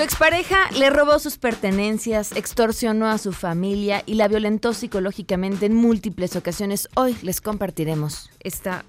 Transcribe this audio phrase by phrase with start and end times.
[0.00, 5.74] Su expareja le robó sus pertenencias, extorsionó a su familia y la violentó psicológicamente en
[5.74, 6.88] múltiples ocasiones.
[6.94, 8.86] Hoy les compartiremos esta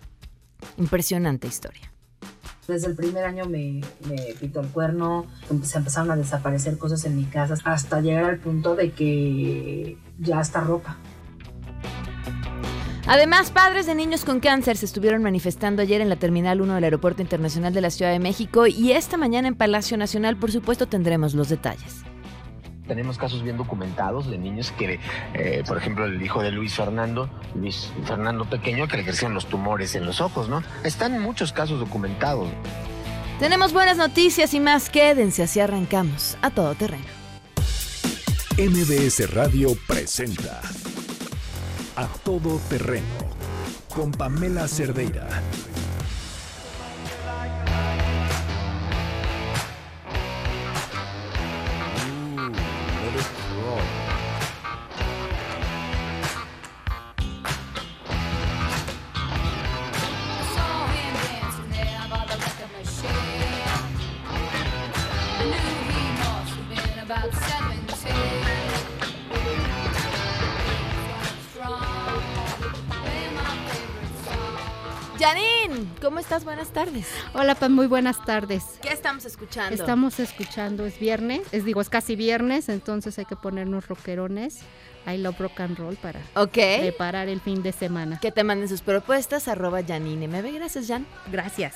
[0.77, 1.91] impresionante historia.
[2.65, 5.25] Desde el primer año me, me el cuerno,
[5.63, 10.39] se empezaron a desaparecer cosas en mi casa hasta llegar al punto de que ya
[10.39, 10.95] está ropa.
[13.13, 16.85] Además, padres de niños con cáncer se estuvieron manifestando ayer en la Terminal 1 del
[16.85, 20.87] Aeropuerto Internacional de la Ciudad de México y esta mañana en Palacio Nacional, por supuesto,
[20.87, 22.05] tendremos los detalles.
[22.87, 25.01] Tenemos casos bien documentados de niños que,
[25.33, 29.45] eh, por ejemplo, el hijo de Luis Fernando, Luis Fernando pequeño, que le crecieron los
[29.47, 30.63] tumores en los ojos, ¿no?
[30.85, 32.47] Están muchos casos documentados.
[33.39, 34.89] Tenemos buenas noticias y más.
[34.89, 37.03] Quédense, así arrancamos a todo terreno.
[38.57, 40.61] MBS Radio presenta
[42.01, 43.05] A Todo Terreno
[43.93, 45.27] con Pamela Cerdeira.
[76.01, 76.43] ¿Cómo estás?
[76.43, 77.07] Buenas tardes.
[77.33, 78.63] Hola, Pam, muy buenas tardes.
[78.81, 79.73] ¿Qué estamos escuchando?
[79.73, 84.59] Estamos escuchando, es viernes, es digo, es casi viernes, entonces hay que ponernos rockerones.
[85.07, 86.57] I love rock and roll para Ok.
[86.79, 88.19] preparar el fin de semana.
[88.19, 90.53] Que te manden sus propuestas, arroba Janine MB.
[90.53, 91.07] Gracias, Jan.
[91.31, 91.73] Gracias.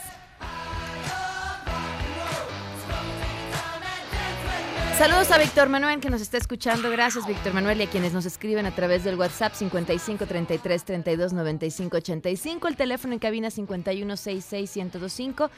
[4.98, 6.90] Saludos a Víctor Manuel que nos está escuchando.
[6.90, 11.34] Gracias, Víctor Manuel, y a quienes nos escriben a través del WhatsApp 55 33 32
[11.34, 15.52] 95 85, el teléfono en cabina 51 66 1025.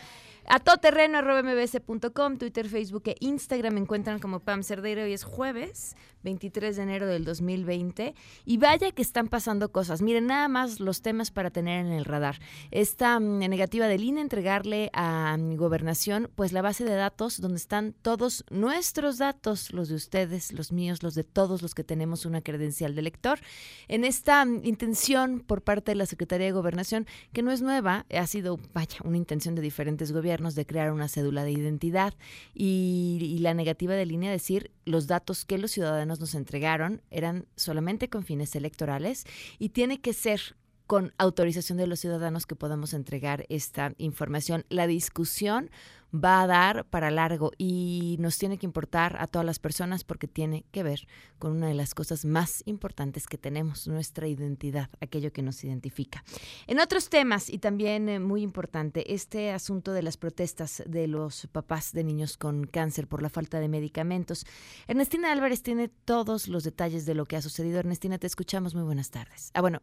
[0.47, 5.03] A todoterreno arroba mbs.com, Twitter, Facebook e Instagram me encuentran como Pam Cerdeiro.
[5.03, 5.95] Hoy es jueves,
[6.27, 8.13] 23 de enero del 2020.
[8.43, 10.01] Y vaya que están pasando cosas.
[10.01, 12.39] Miren, nada más los temas para tener en el radar.
[12.69, 17.55] Esta mm, negativa del INE entregarle a mi gobernación, pues la base de datos donde
[17.57, 22.25] están todos nuestros datos, los de ustedes, los míos, los de todos los que tenemos
[22.25, 23.39] una credencial de lector.
[23.87, 28.05] En esta mm, intención por parte de la Secretaría de Gobernación, que no es nueva,
[28.13, 32.13] ha sido, vaya, una intención de diferentes gobiernos de crear una cédula de identidad
[32.53, 37.47] y, y la negativa de línea decir los datos que los ciudadanos nos entregaron eran
[37.55, 39.25] solamente con fines electorales
[39.59, 40.55] y tiene que ser
[40.88, 44.66] con autorización de los ciudadanos que podamos entregar esta información.
[44.69, 45.69] La discusión
[46.13, 50.28] va a dar para largo y nos tiene que importar a todas las personas porque
[50.28, 51.07] tiene que ver
[51.40, 56.23] con una de las cosas más importantes que tenemos, nuestra identidad, aquello que nos identifica.
[56.67, 61.47] En otros temas, y también eh, muy importante, este asunto de las protestas de los
[61.51, 64.46] papás de niños con cáncer por la falta de medicamentos.
[64.88, 67.79] Ernestina Álvarez tiene todos los detalles de lo que ha sucedido.
[67.79, 68.75] Ernestina, te escuchamos.
[68.75, 69.51] Muy buenas tardes.
[69.53, 69.81] Ah, bueno,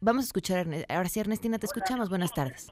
[0.00, 2.08] vamos a escuchar, ahora sí, Ernestina, te escuchamos.
[2.08, 2.68] Buenas tardes.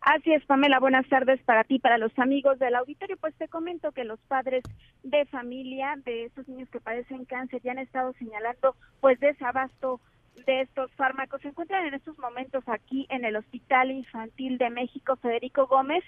[0.00, 3.18] Así es, Pamela, buenas tardes para ti, para los amigos del auditorio.
[3.18, 4.64] Pues te comento que los padres
[5.02, 10.00] de familia de estos niños que padecen cáncer ya han estado señalando pues desabasto
[10.46, 11.42] de estos fármacos.
[11.42, 16.02] Se encuentran en estos momentos aquí en el Hospital Infantil de México, Federico Gómez.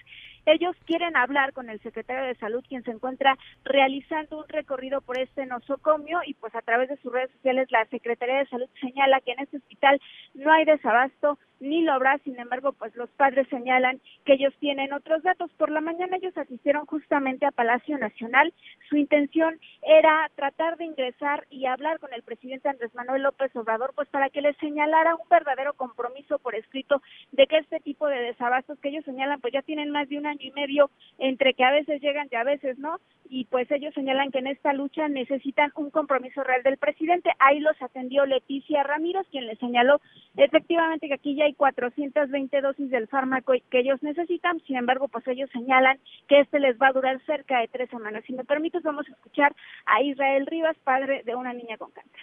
[0.45, 5.19] Ellos quieren hablar con el secretario de Salud, quien se encuentra realizando un recorrido por
[5.19, 9.21] este nosocomio y pues a través de sus redes sociales la Secretaría de Salud señala
[9.21, 10.01] que en este hospital
[10.33, 14.93] no hay desabasto ni lo habrá, sin embargo, pues los padres señalan que ellos tienen
[14.93, 15.51] otros datos.
[15.53, 18.53] Por la mañana ellos asistieron justamente a Palacio Nacional.
[18.89, 23.93] Su intención era tratar de ingresar y hablar con el presidente Andrés Manuel López Obrador,
[23.95, 27.01] pues para que les señalara un verdadero compromiso por escrito
[27.31, 30.25] de que este tipo de desabastos que ellos señalan, pues ya tienen más de un
[30.25, 32.99] año y medio entre que a veces llegan y a veces no,
[33.29, 37.31] y pues ellos señalan que en esta lucha necesitan un compromiso real del presidente.
[37.39, 40.01] Ahí los atendió Leticia Ramírez, quien les señaló
[40.35, 45.27] efectivamente que aquí ya hay 420 dosis del fármaco que ellos necesitan, sin embargo, pues
[45.27, 48.23] ellos señalan que este les va a durar cerca de tres semanas.
[48.25, 49.55] Si me permites, vamos a escuchar
[49.85, 52.21] a Israel Rivas, padre de una niña con cáncer.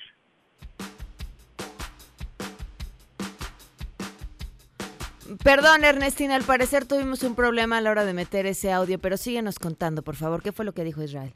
[5.45, 9.17] Perdón, Ernestina, al parecer tuvimos un problema a la hora de meter ese audio, pero
[9.17, 10.43] síguenos contando, por favor.
[10.43, 11.33] ¿Qué fue lo que dijo Israel?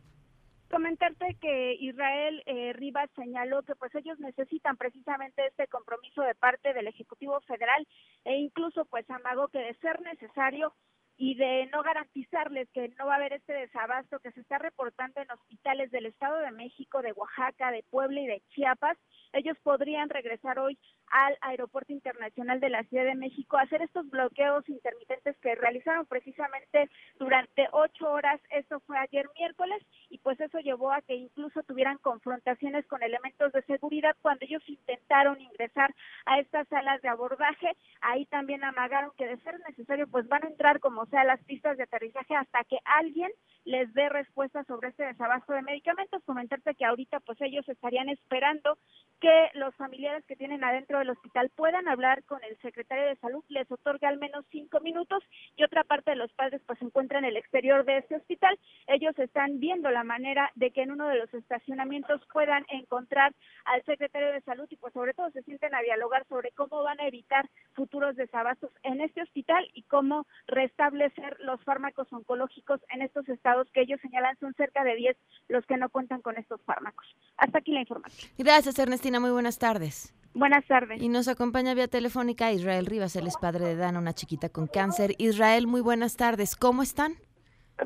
[0.74, 6.74] comentarte que Israel eh, Rivas señaló que pues ellos necesitan precisamente este compromiso de parte
[6.74, 7.86] del Ejecutivo Federal
[8.24, 10.74] e incluso pues amagó que de ser necesario
[11.16, 15.20] y de no garantizarles que no va a haber este desabasto que se está reportando
[15.20, 18.98] en hospitales del Estado de México, de Oaxaca, de Puebla y de Chiapas,
[19.32, 20.78] ellos podrían regresar hoy
[21.14, 26.06] al Aeropuerto Internacional de la Ciudad de México a hacer estos bloqueos intermitentes que realizaron
[26.06, 26.90] precisamente
[27.20, 28.40] durante ocho horas.
[28.50, 29.80] Esto fue ayer miércoles
[30.10, 34.68] y pues eso llevó a que incluso tuvieran confrontaciones con elementos de seguridad cuando ellos
[34.68, 35.94] intentaron ingresar
[36.26, 37.76] a estas salas de abordaje.
[38.00, 41.76] Ahí también amagaron que de ser necesario pues van a entrar como sea las pistas
[41.76, 43.30] de aterrizaje hasta que alguien
[43.64, 46.24] les dé respuesta sobre este desabasto de medicamentos.
[46.24, 48.78] Comentarte que ahorita pues ellos estarían esperando
[49.20, 53.44] que los familiares que tienen adentro del hospital puedan hablar con el secretario de salud,
[53.48, 55.22] les otorga al menos cinco minutos
[55.56, 58.58] y otra parte de los padres pues se encuentra en el exterior de este hospital.
[58.86, 63.34] Ellos están viendo la manera de que en uno de los estacionamientos puedan encontrar
[63.66, 67.00] al secretario de salud y pues sobre todo se sienten a dialogar sobre cómo van
[67.00, 73.28] a evitar futuros desabastos en este hospital y cómo restablecer los fármacos oncológicos en estos
[73.28, 75.16] estados que ellos señalan son cerca de 10
[75.48, 77.06] los que no cuentan con estos fármacos.
[77.36, 78.32] Hasta aquí la información.
[78.38, 79.20] Gracias, Ernestina.
[79.20, 80.14] Muy buenas tardes.
[80.34, 81.00] Buenas tardes.
[81.00, 84.66] Y nos acompaña vía telefónica Israel Rivas, él es padre de Dana, una chiquita con
[84.66, 85.12] cáncer.
[85.18, 86.56] Israel, muy buenas tardes.
[86.56, 87.14] ¿Cómo están?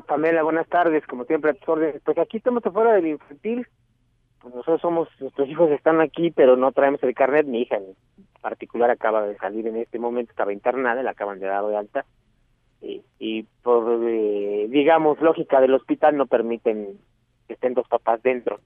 [0.07, 1.05] Pamela, buenas tardes.
[1.05, 2.01] Como siempre, a tus órdenes.
[2.03, 3.67] Pues aquí estamos afuera del infantil.
[4.41, 7.45] Pues nosotros somos, nuestros hijos están aquí, pero no traemos el carnet.
[7.45, 7.95] Mi hija en
[8.41, 12.05] particular acaba de salir en este momento, estaba internada, la acaban de dar de alta.
[12.81, 16.97] Y, y por, eh, digamos, lógica del hospital no permiten
[17.47, 18.59] que estén dos papás dentro.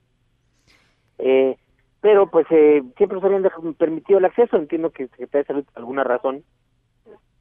[1.18, 1.58] Eh,
[2.04, 4.58] pero pues eh, siempre nos habían permitido el acceso.
[4.58, 6.44] Entiendo que el secretario de Salud, por alguna razón,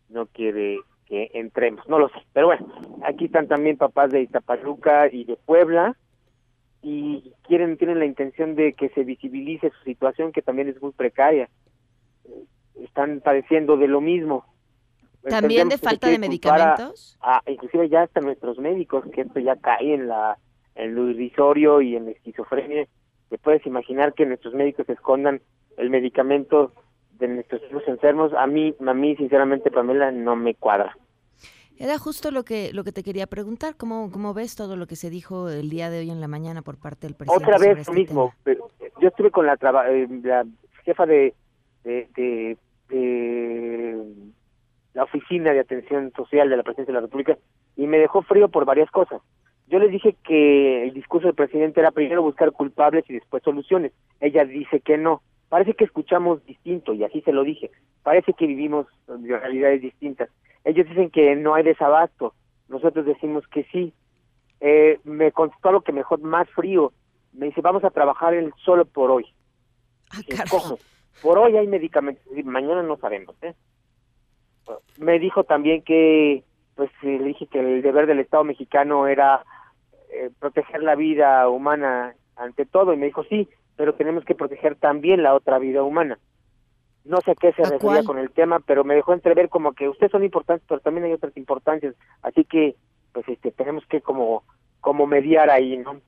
[0.08, 2.20] no quiere que entremos, no lo sé.
[2.32, 2.72] Pero bueno,
[3.04, 5.96] aquí están también papás de Iztapaluca y de Puebla
[6.80, 10.92] y quieren tienen la intención de que se visibilice su situación que también es muy
[10.92, 11.48] precaria.
[12.80, 14.44] Están padeciendo de lo mismo.
[15.28, 17.18] ¿También de falta de a- medicamentos?
[17.20, 20.38] a- inclusive ya hasta nuestros médicos, que esto ya cae en la
[20.76, 22.86] en lo irrisorio y en la esquizofrenia.
[23.32, 25.40] Te puedes imaginar que nuestros médicos escondan
[25.78, 26.70] el medicamento
[27.18, 28.30] de nuestros hijos enfermos.
[28.34, 30.94] A mí, a mí sinceramente, Pamela, no me cuadra.
[31.78, 33.74] Era justo lo que lo que te quería preguntar.
[33.78, 36.60] ¿Cómo, cómo ves todo lo que se dijo el día de hoy en la mañana
[36.60, 37.42] por parte del presidente?
[37.46, 38.34] Otra vez este lo mismo.
[38.44, 38.68] pero
[39.00, 40.44] Yo estuve con la, traba- eh, la
[40.84, 41.32] jefa de,
[41.84, 42.58] de, de-
[42.90, 44.04] de
[44.92, 47.38] la oficina de atención social de la presidencia de la República
[47.76, 49.22] y me dejó frío por varias cosas.
[49.72, 53.92] Yo les dije que el discurso del presidente era primero buscar culpables y después soluciones.
[54.20, 55.22] Ella dice que no.
[55.48, 57.70] Parece que escuchamos distinto y así se lo dije.
[58.02, 60.28] Parece que vivimos de realidades distintas.
[60.64, 62.34] Ellos dicen que no hay desabasto.
[62.68, 63.94] Nosotros decimos que sí.
[64.60, 66.92] Eh, me contestó algo que mejor, más frío.
[67.32, 69.24] Me dice, vamos a trabajar el solo por hoy.
[70.12, 70.20] Ah.
[71.22, 73.34] Por hoy hay medicamentos, mañana no sabemos.
[73.40, 73.54] ¿eh?
[74.98, 79.42] Me dijo también que, pues le dije que el deber del Estado mexicano era
[80.12, 84.76] eh, proteger la vida humana ante todo, y me dijo, sí, pero tenemos que proteger
[84.76, 86.18] también la otra vida humana.
[87.04, 88.04] No sé qué se ¿A refería cuál?
[88.04, 91.12] con el tema, pero me dejó entrever como que ustedes son importantes, pero también hay
[91.12, 92.76] otras importancias, así que,
[93.12, 94.44] pues, este, tenemos que como,
[94.80, 96.00] como mediar ahí, ¿no?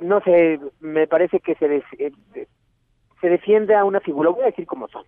[0.00, 2.12] No sé, me parece que se, des- eh,
[3.20, 5.04] se defiende a una figura, voy a decir como son.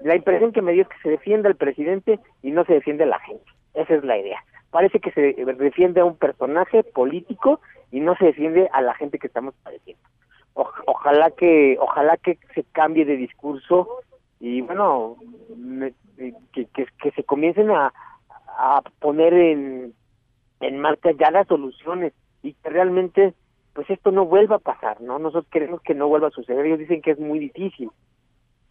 [0.00, 3.04] La impresión que me dio es que se defiende al presidente y no se defiende
[3.04, 3.44] a la gente.
[3.74, 4.42] Esa es la idea.
[4.74, 7.60] Parece que se defiende a un personaje político
[7.92, 10.02] y no se defiende a la gente que estamos padeciendo.
[10.86, 13.88] Ojalá que ojalá que se cambie de discurso
[14.40, 15.14] y bueno
[15.56, 15.94] me-
[16.52, 17.92] que, que, se comiencen a,
[18.48, 19.94] a poner en,
[20.58, 22.12] en marcha ya las soluciones
[22.42, 23.32] y que realmente
[23.74, 25.20] pues esto no vuelva a pasar, ¿no?
[25.20, 26.66] Nosotros queremos que no vuelva a suceder.
[26.66, 27.92] Ellos dicen que es muy difícil,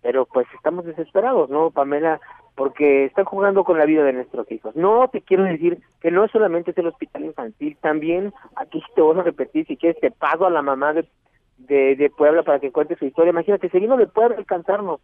[0.01, 2.19] pero pues estamos desesperados, ¿no, Pamela?
[2.55, 4.75] Porque están jugando con la vida de nuestros hijos.
[4.75, 9.17] No te quiero decir que no solamente es el hospital infantil, también aquí te voy
[9.19, 11.05] a repetir, si quieres te pago a la mamá de,
[11.57, 13.31] de, de Puebla para que cuente su historia.
[13.31, 15.01] Imagínate, se vino de Puebla alcanzarnos.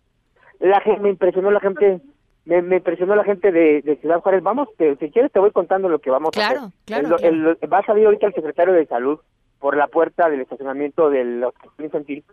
[0.60, 2.02] La gente, me impresionó la gente,
[2.46, 4.44] me, me impresionó la gente de, de Ciudad Juárez.
[4.44, 6.58] Vamos, te- si quieres te voy contando lo que vamos a hacer.
[6.86, 9.20] claro, El- el- va a salir ahorita el secretario de Salud
[9.60, 12.24] por la puerta del estacionamiento del hospital infantil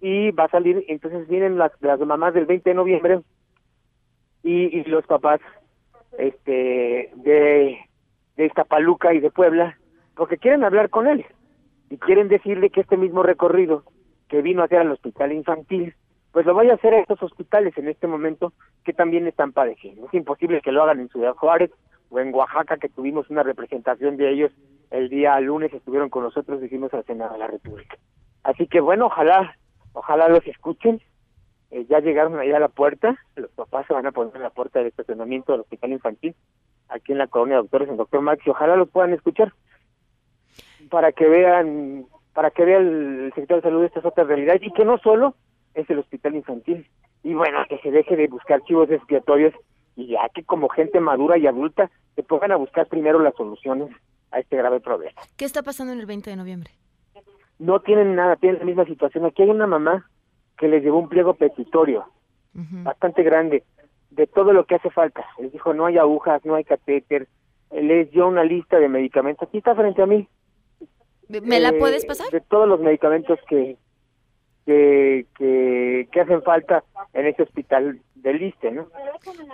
[0.00, 3.20] y va a salir, entonces vienen las, las mamás del 20 de noviembre
[4.44, 5.40] y, y los papás
[6.18, 7.78] este de,
[8.36, 9.76] de Iztapaluca y de Puebla
[10.14, 11.26] porque quieren hablar con él
[11.90, 13.82] y quieren decirle que este mismo recorrido
[14.28, 15.94] que vino a hacer al hospital infantil
[16.30, 18.52] pues lo vaya a hacer a estos hospitales en este momento
[18.84, 20.06] que también están padeciendo.
[20.06, 21.70] Es imposible que lo hagan en Ciudad Juárez
[22.10, 24.52] o en Oaxaca, que tuvimos una representación de ellos
[24.90, 27.96] el día lunes, estuvieron con nosotros, hicimos al Senado de la República.
[28.42, 29.56] Así que bueno, ojalá,
[29.92, 31.00] ojalá los escuchen.
[31.70, 34.50] Eh, ya llegaron allá a la puerta, los papás se van a poner en la
[34.50, 36.34] puerta del estacionamiento del hospital infantil,
[36.88, 39.52] aquí en la colonia de doctores en Doctor Max, y ojalá los puedan escuchar
[40.90, 44.84] para que vean, para que vea el, sector de salud estas otras realidades y que
[44.84, 45.34] no solo
[45.74, 46.86] es el hospital infantil.
[47.22, 49.54] Y bueno, que se deje de buscar chivos expiatorios
[49.96, 53.90] y ya que como gente madura y adulta se pongan a buscar primero las soluciones
[54.30, 55.20] a este grave problema.
[55.36, 56.70] ¿Qué está pasando en el 20 de noviembre?
[57.58, 59.24] No tienen nada, tienen la misma situación.
[59.24, 60.10] Aquí hay una mamá
[60.56, 62.06] que les llevó un pliego petitorio
[62.52, 63.64] bastante grande
[64.10, 65.24] de todo lo que hace falta.
[65.38, 67.28] Les dijo, no hay agujas, no hay catéter.
[67.72, 69.48] Les dio una lista de medicamentos.
[69.48, 70.28] Aquí está frente a mí.
[71.28, 72.30] ¿Me la puedes pasar?
[72.30, 73.76] De todos los medicamentos que,
[74.66, 75.26] que,
[76.12, 78.88] que, hacen falta en ese hospital del Liste, ¿no?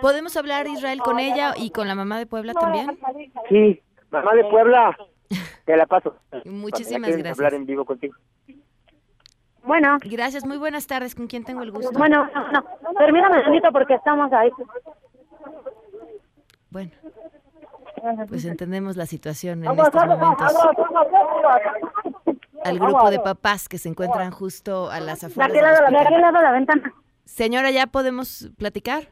[0.01, 2.97] ¿Podemos hablar, Israel, con ella y con la mamá de Puebla también?
[3.49, 4.97] Sí, mamá de Puebla,
[5.65, 6.15] te la paso.
[6.45, 7.39] Muchísimas gracias.
[7.39, 8.15] hablar en vivo contigo.
[9.63, 9.97] Bueno.
[10.03, 11.15] Gracias, muy buenas tardes.
[11.15, 11.97] ¿Con quién tengo el gusto?
[11.97, 12.63] Bueno, no, no.
[12.97, 14.49] Permítame, porque estamos ahí.
[16.69, 16.91] Bueno.
[18.27, 20.55] Pues entendemos la situación en estos momentos.
[22.63, 25.51] Al grupo de papás que se encuentran justo a las afueras.
[25.51, 26.93] De aquel lado, de la ventana.
[27.25, 29.09] Señora, ¿ya podemos platicar?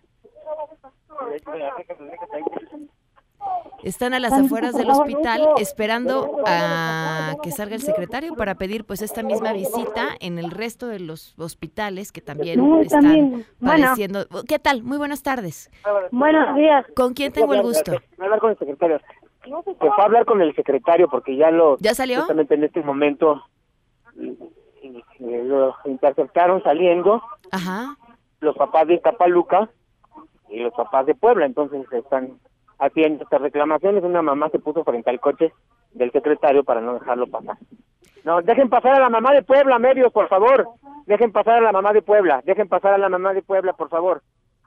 [3.83, 9.01] Están a las afueras del hospital esperando a que salga el secretario para pedir pues
[9.01, 14.25] esta misma visita en el resto de los hospitales que también están padeciendo.
[14.47, 14.83] ¿Qué tal?
[14.83, 15.71] Muy buenas tardes.
[16.11, 16.85] Buenos días.
[16.95, 17.91] ¿Con quién tengo el gusto?
[17.91, 18.99] Voy a hablar con el secretario.
[19.63, 21.77] Pues a hablar con el secretario porque ya lo...
[21.79, 22.19] ¿Ya salió?
[22.19, 23.41] Justamente en este momento
[25.19, 27.21] lo interceptaron saliendo.
[27.51, 27.95] Ajá.
[28.41, 29.69] Los papás de Tapaluca
[30.49, 32.39] y los papás de Puebla, entonces están
[32.79, 34.03] haciendo estas reclamaciones.
[34.03, 35.53] Una mamá se puso frente al coche
[35.91, 37.57] del secretario para no dejarlo pasar.
[38.23, 40.67] No, dejen pasar a la mamá de Puebla, medios, por favor.
[41.05, 42.41] Dejen pasar a la mamá de Puebla.
[42.45, 44.21] Dejen pasar a la mamá de Puebla, por favor.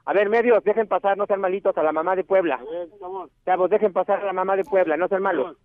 [0.05, 2.59] A ver, medios, dejen pasar, no sean malitos, a la mamá de Puebla.
[3.45, 5.55] Chavos, dejen pasar a la mamá de Puebla, no sean malos.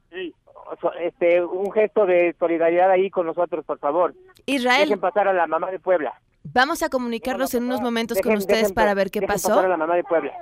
[1.00, 4.14] Este, un gesto de solidaridad ahí con nosotros, por favor.
[4.46, 4.82] Israel.
[4.82, 6.14] Dejen pasar a la mamá de Puebla.
[6.42, 9.49] Vamos a comunicarnos en unos momentos con ustedes para ver qué pasó.
[9.49, 10.33] Pasar a la mamá de Puebla.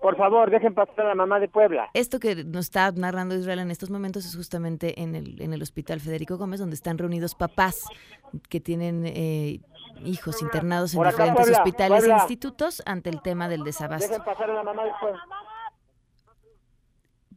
[0.00, 1.90] Por favor, dejen pasar a la mamá de Puebla.
[1.92, 5.60] Esto que nos está narrando Israel en estos momentos es justamente en el, en el
[5.60, 7.84] Hospital Federico Gómez, donde están reunidos papás
[8.48, 9.60] que tienen eh,
[10.04, 14.08] hijos internados en diferentes hospitales e institutos ante el tema del desabasto.
[14.08, 15.20] Dejen pasar a la mamá de Puebla.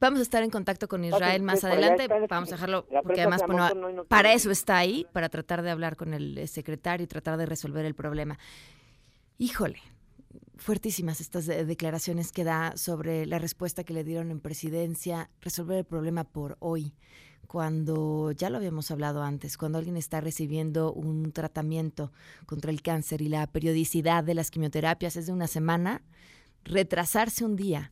[0.02, 2.08] Vamos a estar en contacto con Israel más adelante.
[2.28, 3.44] Vamos a dejarlo, porque además
[4.08, 7.86] para eso está ahí, para tratar de hablar con el secretario y tratar de resolver
[7.86, 8.40] el problema.
[9.38, 9.80] Híjole,
[10.58, 15.86] fuertísimas estas declaraciones que da sobre la respuesta que le dieron en presidencia, resolver el
[15.86, 16.96] problema por hoy,
[17.46, 22.12] cuando ya lo habíamos hablado antes, cuando alguien está recibiendo un tratamiento
[22.48, 26.02] contra el cáncer y la periodicidad de las quimioterapias es de una semana,
[26.64, 27.92] retrasarse un día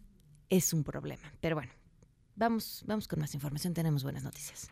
[0.49, 1.33] es un problema.
[1.41, 1.71] Pero bueno,
[2.39, 4.71] vamos, vamos con más información, tenemos buenas noticias.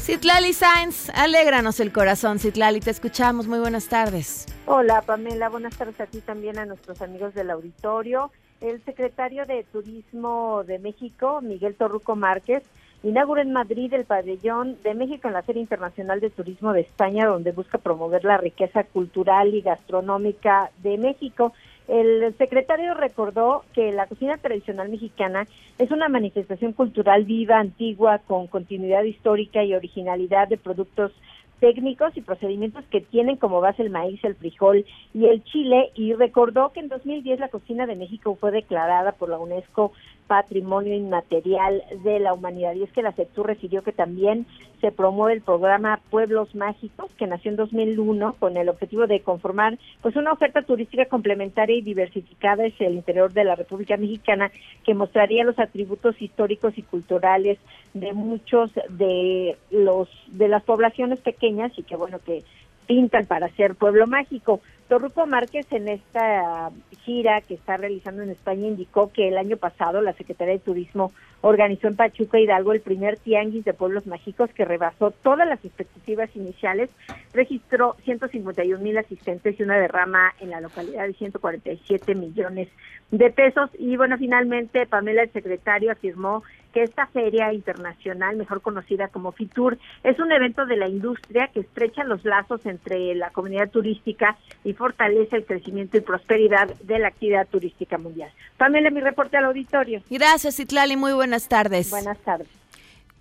[0.00, 3.46] Citlali Sainz, alégranos el corazón, Citlali, te escuchamos.
[3.46, 4.46] Muy buenas tardes.
[4.64, 8.32] Hola, Pamela, buenas tardes a ti también, a nuestros amigos del auditorio.
[8.62, 12.62] El secretario de Turismo de México, Miguel Torruco Márquez,
[13.02, 17.26] inaugura en Madrid el pabellón de México en la Feria Internacional de Turismo de España,
[17.26, 21.52] donde busca promover la riqueza cultural y gastronómica de México.
[21.88, 25.46] El secretario recordó que la cocina tradicional mexicana
[25.78, 31.12] es una manifestación cultural viva, antigua, con continuidad histórica y originalidad de productos
[31.60, 36.12] técnicos y procedimientos que tienen como base el maíz, el frijol y el chile y
[36.12, 39.92] recordó que en 2010 la cocina de México fue declarada por la UNESCO
[40.28, 44.46] Patrimonio Inmaterial de la Humanidad y es que la CETUR refirió que también
[44.80, 49.78] se promueve el programa Pueblos Mágicos que nació en 2001 con el objetivo de conformar
[50.02, 54.52] pues una oferta turística complementaria y diversificada hacia el interior de la República Mexicana
[54.84, 57.58] que mostraría los atributos históricos y culturales
[57.94, 62.44] de muchos de los de las poblaciones pequeñas y que bueno que
[62.86, 64.60] pintan para ser pueblo mágico.
[64.88, 66.70] Torruco Márquez en esta
[67.04, 71.12] gira que está realizando en España indicó que el año pasado la Secretaría de Turismo
[71.42, 76.34] organizó en Pachuca Hidalgo el primer tianguis de pueblos mágicos que rebasó todas las expectativas
[76.34, 76.88] iniciales,
[77.34, 82.68] registró 151 mil asistentes y una derrama en la localidad de 147 millones
[83.10, 83.70] de pesos.
[83.78, 89.78] Y bueno, finalmente Pamela, el secretario, afirmó que esta feria internacional, mejor conocida como FITUR,
[90.04, 94.72] es un evento de la industria que estrecha los lazos entre la comunidad turística y
[94.74, 98.30] fortalece el crecimiento y prosperidad de la actividad turística mundial.
[98.56, 100.02] Pamela, mi reporte al auditorio.
[100.10, 101.90] Gracias, Itlali, muy buenas tardes.
[101.90, 102.48] Buenas tardes.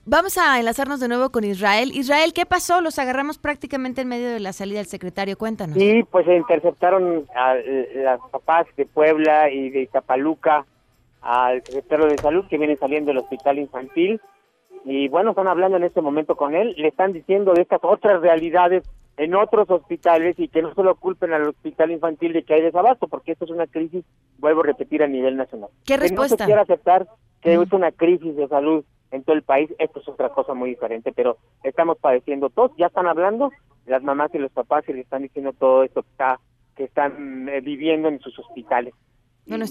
[0.09, 1.91] Vamos a enlazarnos de nuevo con Israel.
[1.93, 2.79] Israel, ¿qué pasó?
[2.79, 5.37] Los agarramos prácticamente en medio de la salida del secretario.
[5.37, 5.77] Cuéntanos.
[5.77, 10.65] Sí, pues se interceptaron a las papás de Puebla y de Itapaluca
[11.27, 14.21] al secretario de Salud que viene saliendo del hospital infantil.
[14.85, 16.73] Y bueno, están hablando en este momento con él.
[16.77, 21.33] Le están diciendo de estas otras realidades en otros hospitales y que no solo culpen
[21.33, 24.05] al hospital infantil de que hay desabasto, porque esto es una crisis,
[24.37, 25.69] vuelvo a repetir, a nivel nacional.
[25.85, 26.37] ¿Qué respuesta?
[26.37, 27.07] Que no se quiera aceptar
[27.41, 30.69] que es una crisis de salud en todo el país, esto es otra cosa muy
[30.69, 33.51] diferente, pero estamos padeciendo todos, ya están hablando
[33.85, 36.39] las mamás y los papás y le están diciendo todo esto que está
[36.75, 38.93] que están eh, viviendo en sus hospitales.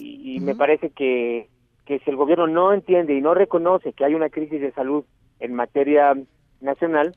[0.01, 1.49] Y, me parece que,
[1.85, 5.05] que si el gobierno no entiende y no reconoce que hay una crisis de salud
[5.39, 6.15] en materia
[6.61, 7.15] nacional,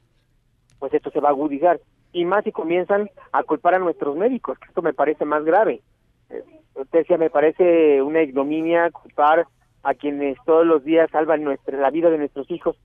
[0.80, 1.80] pues esto se va a agudizar.
[2.12, 5.82] Y más si comienzan a culpar a nuestros médicos, que esto me parece más grave.
[6.30, 6.44] Eh,
[6.76, 9.48] usted decía, me parece una ignominia culpar
[9.84, 12.78] a quienes todos los días salvan nuestra, la vida de nuestros hijos.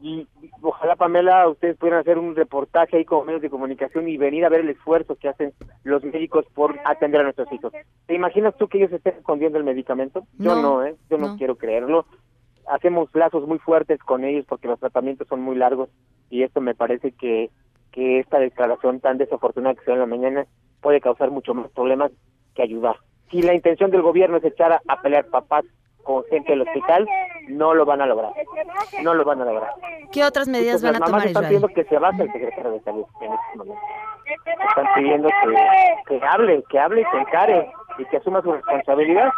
[0.00, 0.28] Y
[0.62, 4.48] ojalá, Pamela, ustedes pudieran hacer un reportaje ahí como medios de comunicación y venir a
[4.48, 5.52] ver el esfuerzo que hacen
[5.82, 7.72] los médicos por atender a nuestros hijos.
[8.06, 10.24] ¿Te imaginas tú que ellos estén escondiendo el medicamento?
[10.38, 10.94] Yo no, ¿eh?
[11.10, 12.06] Yo no, quiero creerlo.
[12.68, 15.88] Hacemos lazos muy fuertes con ellos porque los tratamientos son muy largos
[16.30, 17.50] y esto me parece que,
[17.90, 20.46] que esta declaración tan desafortunada que se en la mañana
[20.80, 22.12] puede causar mucho más problemas
[22.54, 22.96] que ayudar.
[23.30, 25.64] Si la intención del gobierno es echar a pelear papás
[26.04, 27.06] con gente del hospital,
[27.48, 28.32] no lo van a lograr.
[29.02, 29.72] No lo van a lograr.
[30.12, 33.04] ¿Qué otras medidas van a tomar, están pidiendo que se baje el secretario de salud
[33.20, 33.82] en este momento.
[34.68, 39.30] Están pidiendo que, que hable, que hable y se encare y que asuma su responsabilidad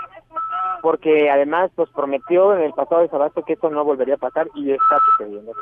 [0.83, 4.49] porque además nos prometió en el pasado de Sabasto que esto no volvería a pasar
[4.55, 5.53] y está sucediendo.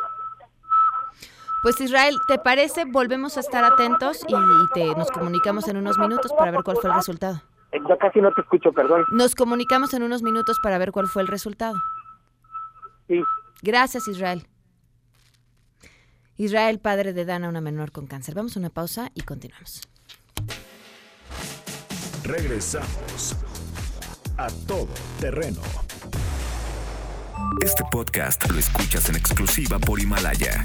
[1.63, 2.85] Pues Israel, ¿te parece?
[2.85, 4.35] Volvemos a estar atentos y
[4.75, 7.41] te, nos comunicamos en unos minutos para ver cuál fue el resultado.
[7.73, 9.05] Eh, yo casi no te escucho, perdón.
[9.11, 11.75] Nos comunicamos en unos minutos para ver cuál fue el resultado.
[13.09, 13.21] Sí.
[13.63, 14.47] Gracias, Israel.
[16.37, 18.35] Israel, padre de Dana, una menor con cáncer.
[18.35, 19.81] Vamos a una pausa y continuamos.
[22.23, 23.37] Regresamos
[24.37, 25.61] a todo terreno.
[27.65, 30.65] Este podcast lo escuchas en exclusiva por Himalaya.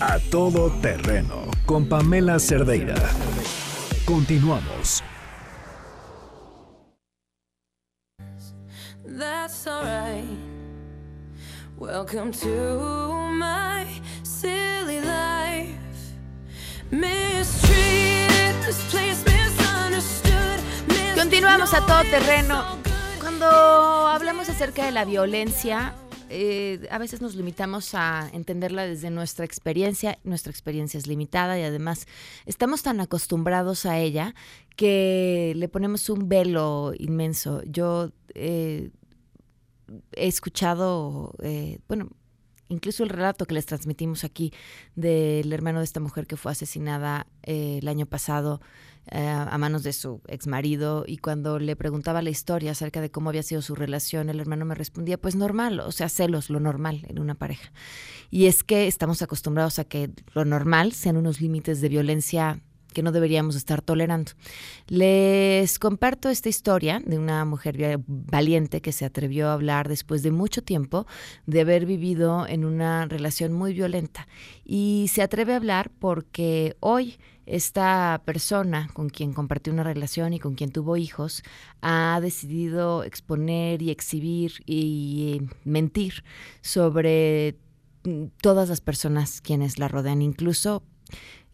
[0.00, 2.96] A todo terreno con Pamela Cerdeira.
[4.06, 5.02] Continuamos.
[9.16, 10.26] That's alright.
[11.78, 13.86] Welcome to my
[14.22, 15.72] silly life.
[16.90, 20.60] Mistreated, this place misunderstood.
[21.16, 22.62] Continuamos a todo terreno.
[23.18, 25.94] Cuando hablamos acerca de la violencia,
[26.28, 30.18] eh, a veces nos limitamos a entenderla desde nuestra experiencia.
[30.24, 32.06] Nuestra experiencia es limitada y además
[32.44, 34.34] estamos tan acostumbrados a ella
[34.76, 37.62] que le ponemos un velo inmenso.
[37.64, 38.90] Yo eh,
[40.12, 42.10] he escuchado, eh, bueno,
[42.68, 44.52] incluso el relato que les transmitimos aquí
[44.94, 48.60] del hermano de esta mujer que fue asesinada el año pasado
[49.12, 53.08] eh, a manos de su ex marido y cuando le preguntaba la historia acerca de
[53.08, 56.58] cómo había sido su relación, el hermano me respondía, pues normal, o sea, celos, lo
[56.58, 57.70] normal en una pareja.
[58.30, 62.60] Y es que estamos acostumbrados a que lo normal sean unos límites de violencia
[62.96, 64.32] que no deberíamos estar tolerando.
[64.86, 70.30] Les comparto esta historia de una mujer valiente que se atrevió a hablar después de
[70.30, 71.06] mucho tiempo
[71.44, 74.28] de haber vivido en una relación muy violenta.
[74.64, 80.38] Y se atreve a hablar porque hoy esta persona con quien compartió una relación y
[80.38, 81.42] con quien tuvo hijos
[81.82, 86.24] ha decidido exponer y exhibir y mentir
[86.62, 87.58] sobre
[88.40, 90.82] todas las personas quienes la rodean, incluso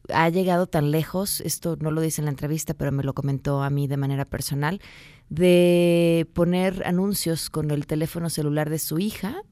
[0.09, 3.63] ha llegado tan lejos, esto no lo dice en la entrevista, pero me lo comentó
[3.63, 4.81] a mí de manera personal,
[5.29, 9.43] de poner anuncios con el teléfono celular de su hija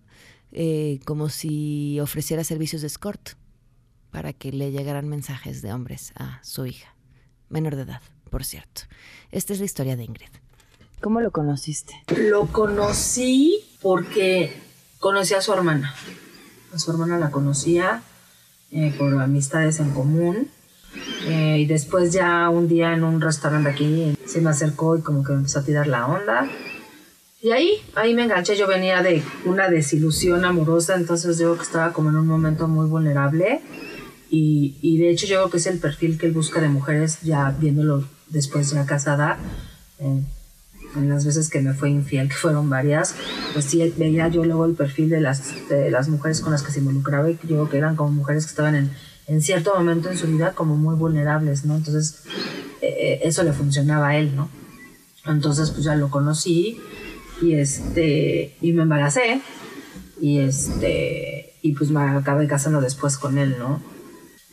[0.52, 3.30] eh, como si ofreciera servicios de escort
[4.10, 6.96] para que le llegaran mensajes de hombres a su hija,
[7.48, 8.82] menor de edad, por cierto.
[9.30, 10.30] Esta es la historia de Ingrid.
[11.00, 11.94] ¿Cómo lo conociste?
[12.16, 14.60] Lo conocí porque
[14.98, 15.94] conocí a su hermana.
[16.74, 18.02] A su hermana la conocía
[18.72, 20.48] eh, por amistades en común.
[21.26, 25.22] Eh, y después ya un día en un restaurante aquí se me acercó y como
[25.22, 26.48] que me empezó a tirar la onda.
[27.42, 28.56] Y ahí, ahí me enganché.
[28.56, 32.86] Yo venía de una desilusión amorosa, entonces yo que estaba como en un momento muy
[32.86, 33.60] vulnerable.
[34.30, 37.20] Y, y, de hecho yo creo que es el perfil que él busca de mujeres,
[37.22, 39.38] ya viéndolo después ya casada,
[39.98, 40.22] eh,
[40.96, 43.14] en las veces que me fue infiel, que fueron varias,
[43.52, 45.54] pues sí veía yo luego el perfil de las,
[45.90, 48.74] las mujeres con las que se involucraba y yo que eran como mujeres que estaban
[48.74, 48.90] en,
[49.26, 51.76] en cierto momento en su vida como muy vulnerables, ¿no?
[51.76, 52.24] Entonces
[52.82, 54.48] eh, eh, eso le funcionaba a él, ¿no?
[55.26, 56.80] Entonces pues ya lo conocí
[57.40, 59.40] y, este, y me embaracé
[60.20, 63.82] y este y pues me acabé casando después con él, ¿no?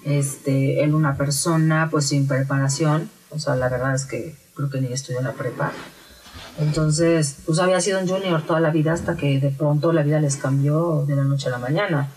[0.03, 4.81] Este, él una persona pues sin preparación, o sea, la verdad es que creo que
[4.81, 5.71] ni estudió la prepa.
[6.59, 10.19] Entonces, pues había sido un junior toda la vida hasta que de pronto la vida
[10.19, 12.09] les cambió de la noche a la mañana.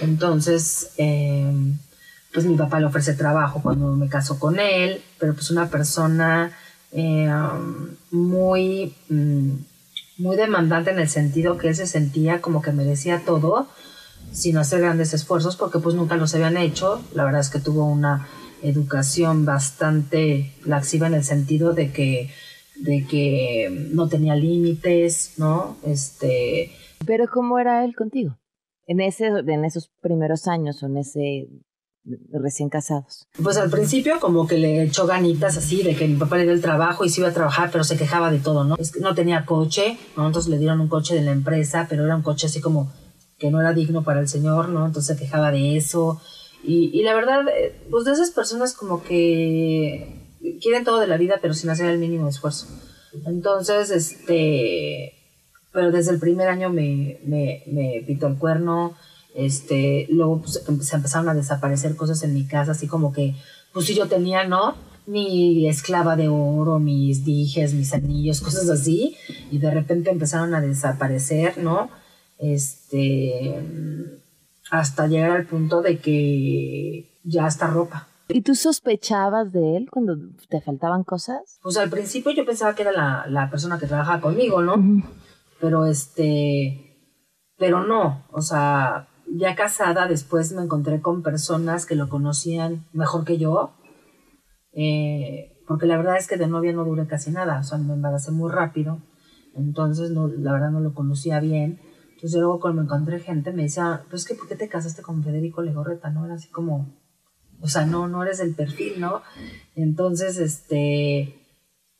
[0.00, 1.50] Entonces, eh,
[2.32, 6.52] pues mi papá le ofrece trabajo cuando me caso con él, pero pues una persona
[6.92, 7.30] eh,
[8.10, 9.50] muy, mm,
[10.18, 13.68] muy demandante en el sentido que él se sentía como que merecía todo
[14.32, 17.02] sin hacer grandes esfuerzos porque pues nunca los habían hecho.
[17.14, 18.26] La verdad es que tuvo una
[18.62, 22.30] educación bastante laxiva en el sentido de que,
[22.82, 25.76] de que no tenía límites, ¿no?
[25.84, 26.72] Este...
[27.06, 28.38] Pero ¿cómo era él contigo?
[28.86, 31.48] En, ese, en esos primeros años o en ese
[32.32, 33.28] recién casados?
[33.40, 36.52] Pues al principio como que le echó ganitas así de que mi papá le dio
[36.52, 38.74] el trabajo y se iba a trabajar, pero se quejaba de todo, ¿no?
[38.76, 40.26] Es que no tenía coche, ¿no?
[40.26, 42.92] Entonces le dieron un coche de la empresa, pero era un coche así como
[43.38, 44.84] que no era digno para el señor, ¿no?
[44.84, 46.20] Entonces se quejaba de eso.
[46.64, 50.21] Y, y la verdad, eh, pues de esas personas como que
[50.60, 52.66] quieren todo de la vida, pero sin hacer el mínimo esfuerzo.
[53.26, 55.14] Entonces, este,
[55.72, 58.96] pero desde el primer año me, me, pitó el cuerno,
[59.34, 63.34] este, luego pues, se empezaron a desaparecer cosas en mi casa, así como que,
[63.72, 64.74] pues si yo tenía, ¿no?
[65.06, 69.16] Mi esclava de oro, mis dijes, mis anillos, cosas así,
[69.50, 71.90] y de repente empezaron a desaparecer, ¿no?
[72.38, 73.54] Este,
[74.70, 78.08] hasta llegar al punto de que ya está ropa.
[78.32, 80.16] ¿Y tú sospechabas de él cuando
[80.48, 81.58] te faltaban cosas?
[81.62, 84.74] Pues al principio yo pensaba que era la, la persona que trabajaba conmigo, ¿no?
[85.60, 86.92] Pero este,
[87.58, 93.24] pero no, o sea, ya casada, después me encontré con personas que lo conocían mejor
[93.24, 93.74] que yo,
[94.72, 97.92] eh, porque la verdad es que de novia no duré casi nada, o sea, me
[97.94, 98.98] embaracé muy rápido,
[99.54, 101.80] entonces no, la verdad no lo conocía bien.
[102.14, 105.24] Entonces luego cuando me encontré gente me decía, pues que ¿por qué te casaste con
[105.24, 106.10] Federico Legorreta?
[106.10, 106.24] ¿No?
[106.24, 107.01] Era así como,
[107.62, 109.22] o sea, no, no eres el perfil, ¿no?
[109.76, 111.38] Entonces, este,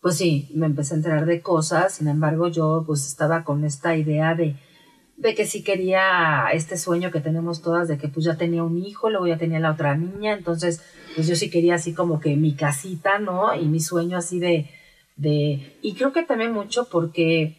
[0.01, 3.97] pues sí, me empecé a enterar de cosas, sin embargo yo pues estaba con esta
[3.97, 4.57] idea de,
[5.17, 8.77] de que sí quería este sueño que tenemos todas de que pues ya tenía un
[8.77, 10.83] hijo, luego ya tenía la otra niña, entonces
[11.15, 13.55] pues yo sí quería así como que mi casita, ¿no?
[13.55, 14.69] Y mi sueño así de,
[15.17, 17.59] de, y creo que también mucho porque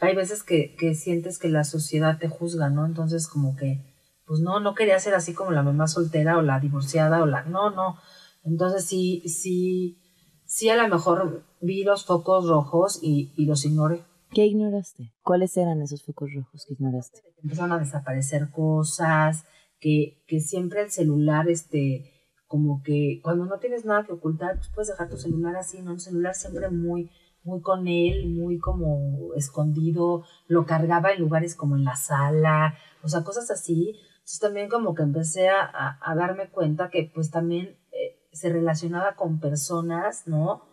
[0.00, 2.84] hay veces que, que sientes que la sociedad te juzga, ¿no?
[2.84, 3.87] Entonces como que,
[4.28, 7.42] pues no, no quería ser así como la mamá soltera o la divorciada o la,
[7.44, 7.96] no, no,
[8.44, 9.98] entonces sí, sí,
[10.44, 14.04] sí a lo mejor vi los focos rojos y, y los ignoré.
[14.30, 15.14] ¿Qué ignoraste?
[15.22, 17.22] ¿Cuáles eran esos focos rojos que ignoraste?
[17.42, 19.46] Empezaron a desaparecer cosas,
[19.80, 22.12] que, que siempre el celular, este,
[22.46, 25.92] como que cuando no tienes nada que ocultar, pues puedes dejar tu celular así, ¿no?
[25.92, 27.10] Un celular siempre muy,
[27.44, 33.08] muy con él, muy como escondido, lo cargaba en lugares como en la sala, o
[33.08, 33.96] sea, cosas así.
[34.28, 38.52] Entonces también como que empecé a, a, a darme cuenta que pues también eh, se
[38.52, 40.64] relacionaba con personas, ¿no?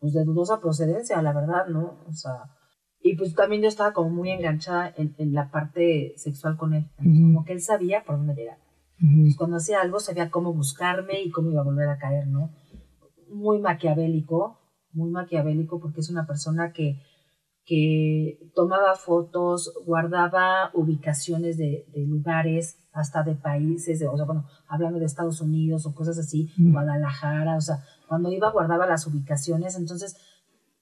[0.00, 1.96] Pues de dudosa procedencia, la verdad, ¿no?
[2.08, 2.50] O sea,
[3.00, 6.90] y pues también yo estaba como muy enganchada en, en la parte sexual con él.
[6.98, 7.22] Uh -huh.
[7.34, 8.58] Como que él sabía por dónde llegar.
[9.00, 9.22] Uh -huh.
[9.26, 12.50] pues cuando hacía algo sabía cómo buscarme y cómo iba a volver a caer, ¿no?
[13.30, 14.58] Muy maquiavélico,
[14.90, 17.00] muy maquiavélico porque es una persona que,
[17.64, 24.44] que tomaba fotos, guardaba ubicaciones de, de lugares, hasta de países, de, o sea, bueno,
[24.68, 26.50] hablando de Estados Unidos o cosas así.
[26.56, 30.16] Guadalajara, o sea, cuando iba guardaba las ubicaciones, entonces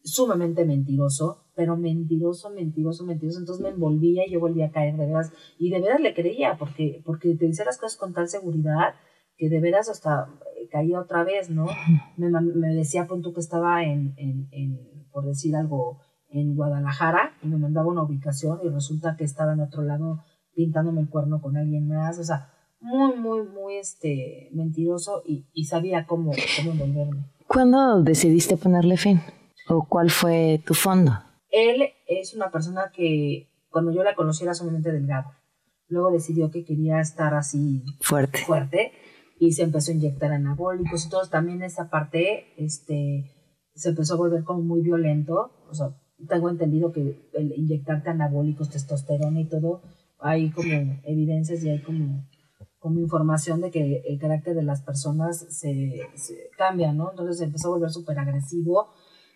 [0.05, 3.39] sumamente mentiroso, pero mentiroso, mentiroso, mentiroso.
[3.39, 5.33] Entonces me envolvía y yo volvía a caer de veras.
[5.59, 8.95] Y de veras le creía, porque, porque te decía las cosas con tal seguridad
[9.37, 10.29] que de veras hasta
[10.71, 11.67] caía otra vez, ¿no?
[12.17, 15.99] Me, me decía, punto que estaba en, en, en, por decir algo,
[16.33, 21.01] en Guadalajara y me mandaba una ubicación y resulta que estaba en otro lado pintándome
[21.01, 22.19] el cuerno con alguien más.
[22.19, 27.25] O sea, muy, muy, muy este, mentiroso y, y sabía cómo, cómo envolverme.
[27.47, 29.21] ¿Cuándo decidiste ponerle fin?
[29.69, 31.13] ¿O cuál fue tu fondo?
[31.51, 35.31] Él es una persona que cuando yo la conocí era sumamente delgado.
[35.89, 38.39] Luego decidió que quería estar así fuerte.
[38.47, 38.93] fuerte
[39.39, 41.29] y se empezó a inyectar anabólicos y todo.
[41.29, 43.31] También esa parte este,
[43.75, 45.53] se empezó a volver como muy violento.
[45.69, 45.89] O sea,
[46.29, 49.83] tengo entendido que el inyectarte anabólicos, testosterona y todo,
[50.19, 52.27] hay como evidencias y hay como,
[52.79, 57.11] como información de que el carácter de las personas se, se cambia, ¿no?
[57.11, 58.89] Entonces se empezó a volver súper agresivo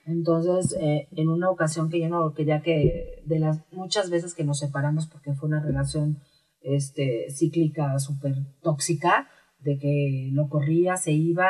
[0.07, 4.44] entonces, eh, en una ocasión que yo no quería que, de las muchas veces que
[4.44, 6.20] nos separamos, porque fue una relación
[6.61, 11.49] este, cíclica súper tóxica, de que lo corría, se iba,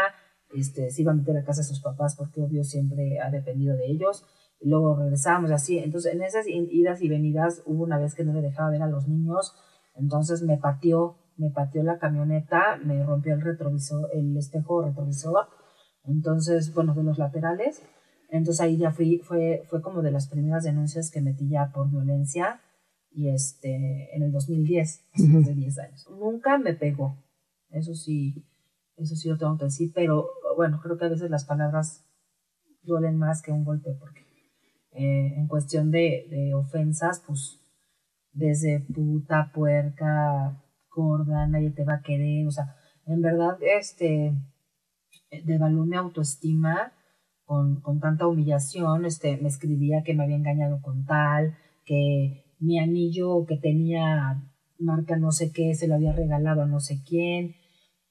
[0.54, 3.76] este, se iba a meter a casa de sus papás, porque obvio siempre ha dependido
[3.76, 4.24] de ellos,
[4.60, 5.78] luego regresábamos así.
[5.78, 8.88] Entonces, en esas idas y venidas hubo una vez que no le dejaba ver a
[8.88, 9.54] los niños,
[9.94, 15.46] Entonces me pateó, me pateó la camioneta, me rompió el retrovisor, el espejo retrovisor,
[16.04, 17.82] entonces, bueno, de los laterales.
[18.28, 21.90] Entonces ahí ya fui, fue, fue como de las primeras denuncias que metí ya por
[21.90, 22.60] violencia
[23.10, 26.08] y este, en el 2010, hace 10 años.
[26.10, 27.16] Nunca me pegó,
[27.70, 28.44] eso sí,
[28.96, 32.04] eso sí lo tengo que decir, pero bueno, creo que a veces las palabras
[32.82, 34.25] duelen más que un golpe, porque
[34.96, 37.60] eh, en cuestión de, de, ofensas, pues
[38.32, 40.62] desde puta, puerca,
[40.94, 44.34] gorda, nadie te va a querer, o sea, en verdad, este,
[45.44, 46.92] devaluó mi autoestima
[47.44, 52.78] con, con tanta humillación, este, me escribía que me había engañado con tal, que mi
[52.78, 54.42] anillo que tenía
[54.78, 57.54] marca no sé qué, se lo había regalado a no sé quién.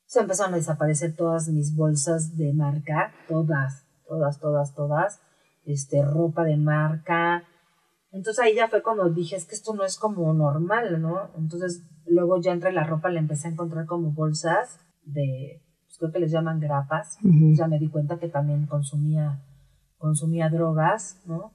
[0.05, 5.19] Se empezaron a desaparecer todas mis bolsas de marca, todas, todas, todas, todas,
[5.65, 7.43] este, ropa de marca.
[8.11, 11.31] Entonces ahí ya fue cuando dije, es que esto no es como normal, ¿no?
[11.37, 16.11] Entonces luego ya entre la ropa le empecé a encontrar como bolsas de, pues creo
[16.11, 17.17] que les llaman grapas.
[17.21, 19.43] Ya me di cuenta que también consumía,
[19.97, 21.51] consumía drogas, ¿no?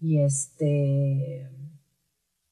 [0.00, 1.48] Y este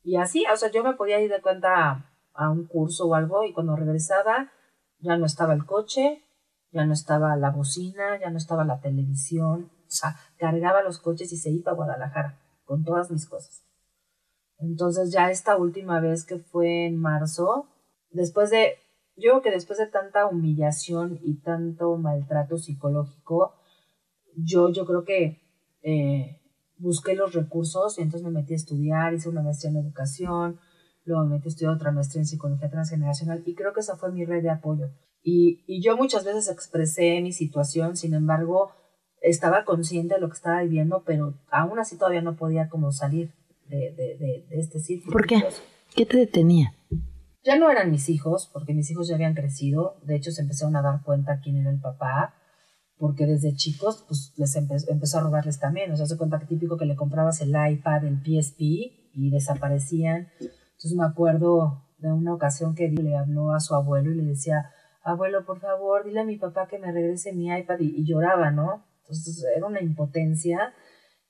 [0.03, 3.45] y así, o sea, yo me podía ir de cuenta a, un curso o algo
[3.45, 4.51] y cuando regresaba
[4.99, 6.25] ya no estaba el coche,
[6.73, 11.31] ya no estaba la bocina, ya no estaba la televisión, o sea, cargaba los coches
[11.33, 13.63] y se iba a Guadalajara con todas mis cosas.
[14.59, 17.69] Entonces ya esta última vez que fue en marzo,
[18.11, 18.75] después de,
[19.17, 23.55] yo que después de tanta humillación y tanto maltrato psicológico,
[24.35, 25.41] yo, yo creo que
[25.83, 26.41] eh,
[26.79, 30.59] busqué los recursos y entonces me metí a estudiar, hice una maestría en educación,
[31.05, 34.11] luego me metí a estudiar otra maestría en psicología transgeneracional y creo que esa fue
[34.11, 34.91] mi red de apoyo.
[35.23, 38.73] Y, y yo muchas veces expresé mi situación, sin embargo,
[39.21, 43.33] estaba consciente de lo que estaba viviendo, pero aún así todavía no podía como salir
[43.69, 45.13] de, de, de, de este círculo.
[45.13, 45.43] ¿Por qué?
[45.95, 46.75] ¿Qué te detenía?
[47.45, 50.77] Ya no eran mis hijos, porque mis hijos ya habían crecido, de hecho se empezaron
[50.77, 52.35] a dar cuenta quién era el papá,
[52.99, 56.77] porque desde chicos pues les empezó a robarles también, o sea, se cuenta que típico
[56.77, 60.29] que le comprabas el iPad, el PSP y desaparecían.
[60.39, 64.71] Entonces me acuerdo de una ocasión que le habló a su abuelo y le decía,
[65.03, 68.85] abuelo, por favor, dile a mi papá que me regrese mi iPad y, lloraba, ¿no?
[69.19, 70.75] Entonces era una impotencia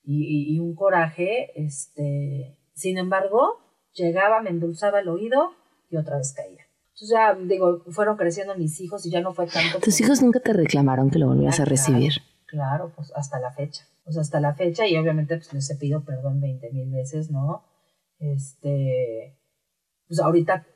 [0.03, 3.59] y, y, un coraje, este, sin embargo,
[3.93, 5.51] llegaba, me endulzaba el oído
[5.91, 6.65] y otra vez caía.
[6.95, 9.79] Entonces ya, digo, fueron creciendo mis hijos y ya no fue tanto.
[9.81, 12.15] ¿Tus hijos nunca te reclamaron que lo volvieras a recibir?
[12.47, 13.87] Claro, pues hasta la fecha.
[14.05, 17.65] Pues hasta la fecha y obviamente pues les he pedido perdón 20 mil veces, ¿no?
[18.19, 19.39] Este,
[20.09, 20.67] pues ahorita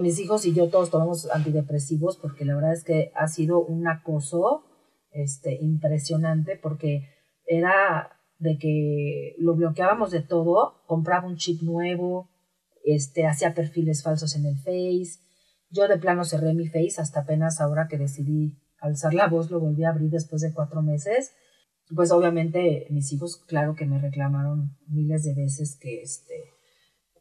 [0.00, 3.86] mis hijos y yo todos tomamos antidepresivos porque la verdad es que ha sido un
[3.86, 4.64] acoso
[5.10, 7.08] este, impresionante porque
[7.46, 12.30] era de que lo bloqueábamos de todo, compraba un chip nuevo,
[12.84, 15.20] este, hacía perfiles falsos en el Face,
[15.70, 19.60] yo de plano cerré mi face hasta apenas ahora que decidí alzar la voz, lo
[19.60, 21.32] volví a abrir después de cuatro meses.
[21.94, 26.54] Pues obviamente mis hijos, claro que me reclamaron miles de veces que este,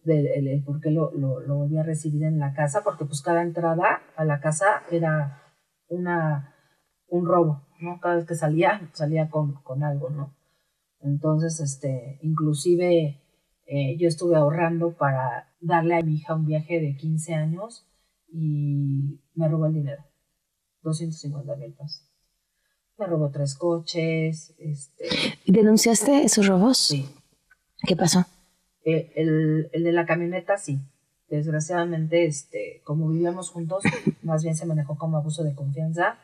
[0.03, 3.41] de, por qué lo, lo, lo, volví a recibir en la casa, porque pues cada
[3.41, 5.41] entrada a la casa era
[5.87, 6.53] una,
[7.07, 7.99] un robo, ¿no?
[7.99, 10.33] Cada vez que salía, salía con, con algo, ¿no?
[11.01, 13.21] Entonces, este, inclusive
[13.65, 17.85] eh, yo estuve ahorrando para darle a mi hija un viaje de 15 años
[18.31, 20.03] y me robó el dinero,
[20.83, 22.03] 250 mil pesos.
[22.97, 24.55] Me robó tres coches.
[24.57, 25.05] Este,
[25.45, 26.77] ¿Denunciaste esos robos?
[26.77, 27.07] Sí.
[27.85, 28.25] ¿Qué pasó?
[28.83, 30.79] Eh, el, el, de la camioneta sí.
[31.29, 33.83] Desgraciadamente, este, como vivíamos juntos,
[34.23, 36.17] más bien se manejó como abuso de confianza.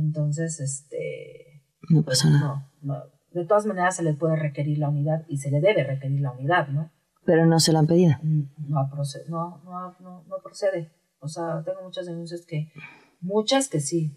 [0.00, 1.62] Entonces, este...
[1.88, 2.70] No pasó nada.
[2.82, 3.04] No, no.
[3.32, 6.32] De todas maneras se le puede requerir la unidad y se le debe requerir la
[6.32, 6.90] unidad, ¿no?
[7.24, 8.14] Pero no se lo han pedido.
[8.22, 10.90] Mm, no, procede, no, no, no, no procede.
[11.20, 12.72] O sea, tengo muchas denuncias que,
[13.20, 14.16] muchas que sí,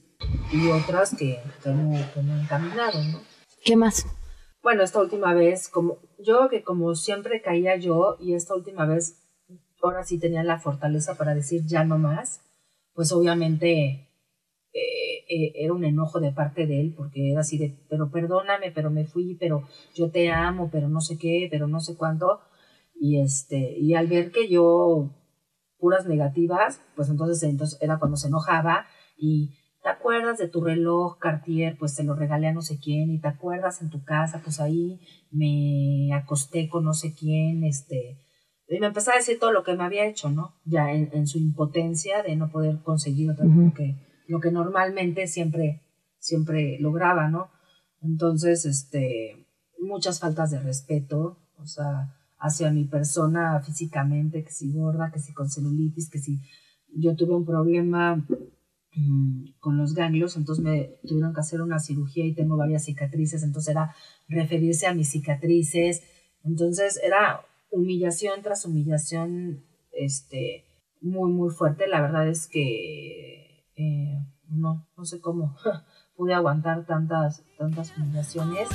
[0.52, 3.20] y otras que, que, no, han caminado, ¿no?
[3.64, 4.06] ¿Qué más?
[4.62, 9.22] Bueno, esta última vez, como yo que como siempre caía yo, y esta última vez,
[9.82, 12.42] ahora sí tenía la fortaleza para decir ya no más,
[12.94, 14.10] pues obviamente
[14.74, 18.72] eh, eh, era un enojo de parte de él, porque era así de, pero perdóname,
[18.72, 19.64] pero me fui, pero
[19.96, 22.40] yo te amo, pero no sé qué, pero no sé cuánto.
[22.96, 25.12] Y, este, y al ver que yo
[25.78, 28.86] puras negativas, pues entonces, entonces era cuando se enojaba
[29.18, 31.78] y ¿te acuerdas de tu reloj Cartier?
[31.78, 34.62] Pues se lo regalé a no sé quién y te acuerdas en tu casa, pues
[34.62, 38.24] ahí me acosté con no sé quién, este,
[38.70, 40.56] y me empezó a decir todo lo que me había hecho, ¿no?
[40.66, 43.96] Ya en, su impotencia de no poder conseguir otra lo, que,
[44.28, 45.82] lo que normalmente siempre,
[46.20, 47.50] siempre lograba, ¿no?
[48.02, 49.46] Entonces, este,
[49.80, 55.34] muchas faltas de respeto, o sea, hacia mi persona físicamente, que si gorda, que si
[55.34, 56.42] con celulitis, que si
[56.94, 58.26] yo tuve un problema
[58.96, 63.44] mm, con los ganglios, entonces me tuvieron que hacer una cirugía y tengo varias cicatrices,
[63.44, 63.96] entonces era
[64.28, 66.04] referirse a mis cicatrices,
[66.44, 70.66] entonces era humillación tras humillación, este,
[71.02, 73.43] muy, muy fuerte, la verdad es que
[73.76, 75.56] eh, no, no sé cómo
[76.16, 78.70] pude aguantar tantas, tantas humillaciones.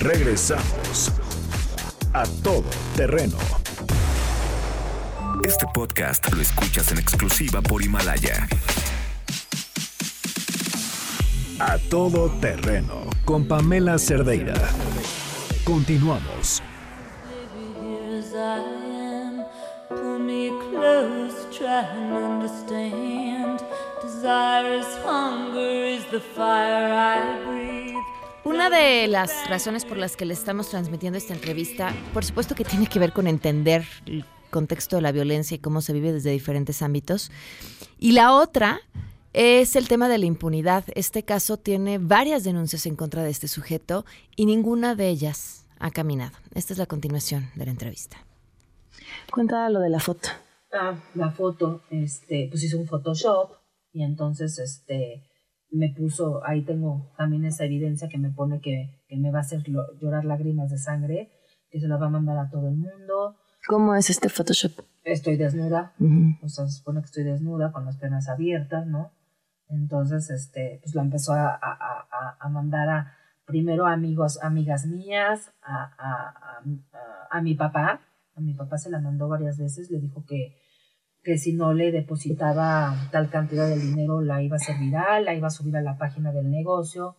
[0.00, 1.12] Regresamos
[2.14, 2.64] a todo
[2.96, 3.36] terreno.
[5.44, 8.48] Este podcast lo escuchas en exclusiva por Himalaya.
[11.60, 14.54] A todo terreno con Pamela Cerdeira.
[15.64, 16.62] Continuamos.
[28.44, 32.64] Una de las razones por las que le estamos transmitiendo esta entrevista, por supuesto que
[32.64, 36.30] tiene que ver con entender el contexto de la violencia y cómo se vive desde
[36.30, 37.32] diferentes ámbitos.
[37.98, 38.80] Y la otra
[39.40, 40.82] es el tema de la impunidad.
[40.96, 45.92] Este caso tiene varias denuncias en contra de este sujeto y ninguna de ellas ha
[45.92, 46.36] caminado.
[46.54, 48.16] Esta es la continuación de la entrevista.
[49.30, 50.30] Cuenta lo de la foto.
[50.72, 53.52] Ah, la foto, este, pues hizo un Photoshop
[53.92, 55.22] y entonces, este,
[55.70, 59.42] me puso, ahí tengo también esa evidencia que me pone que, que me va a
[59.42, 59.62] hacer
[60.00, 61.30] llorar lágrimas de sangre,
[61.70, 63.36] que se la va a mandar a todo el mundo.
[63.68, 64.72] ¿Cómo es este Photoshop?
[65.04, 65.94] Estoy desnuda,
[66.42, 69.12] o sea, se supone que estoy desnuda con las piernas abiertas, ¿no?
[69.68, 74.86] Entonces, este, pues la empezó a, a, a, a mandar a, primero a amigos, amigas
[74.86, 76.60] mías, a, a,
[77.30, 78.02] a, mi papá,
[78.34, 80.54] a mi papá se la mandó varias veces, le dijo que,
[81.24, 85.34] que si no le depositaba tal cantidad de dinero la iba a hacer viral, la
[85.34, 87.16] iba a subir a la página del negocio.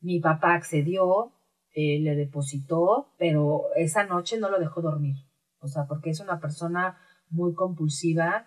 [0.00, 1.32] Mi papá accedió,
[1.74, 5.16] eh, le depositó, pero esa noche no lo dejó dormir.
[5.58, 6.96] O sea, porque es una persona
[7.28, 8.46] muy compulsiva.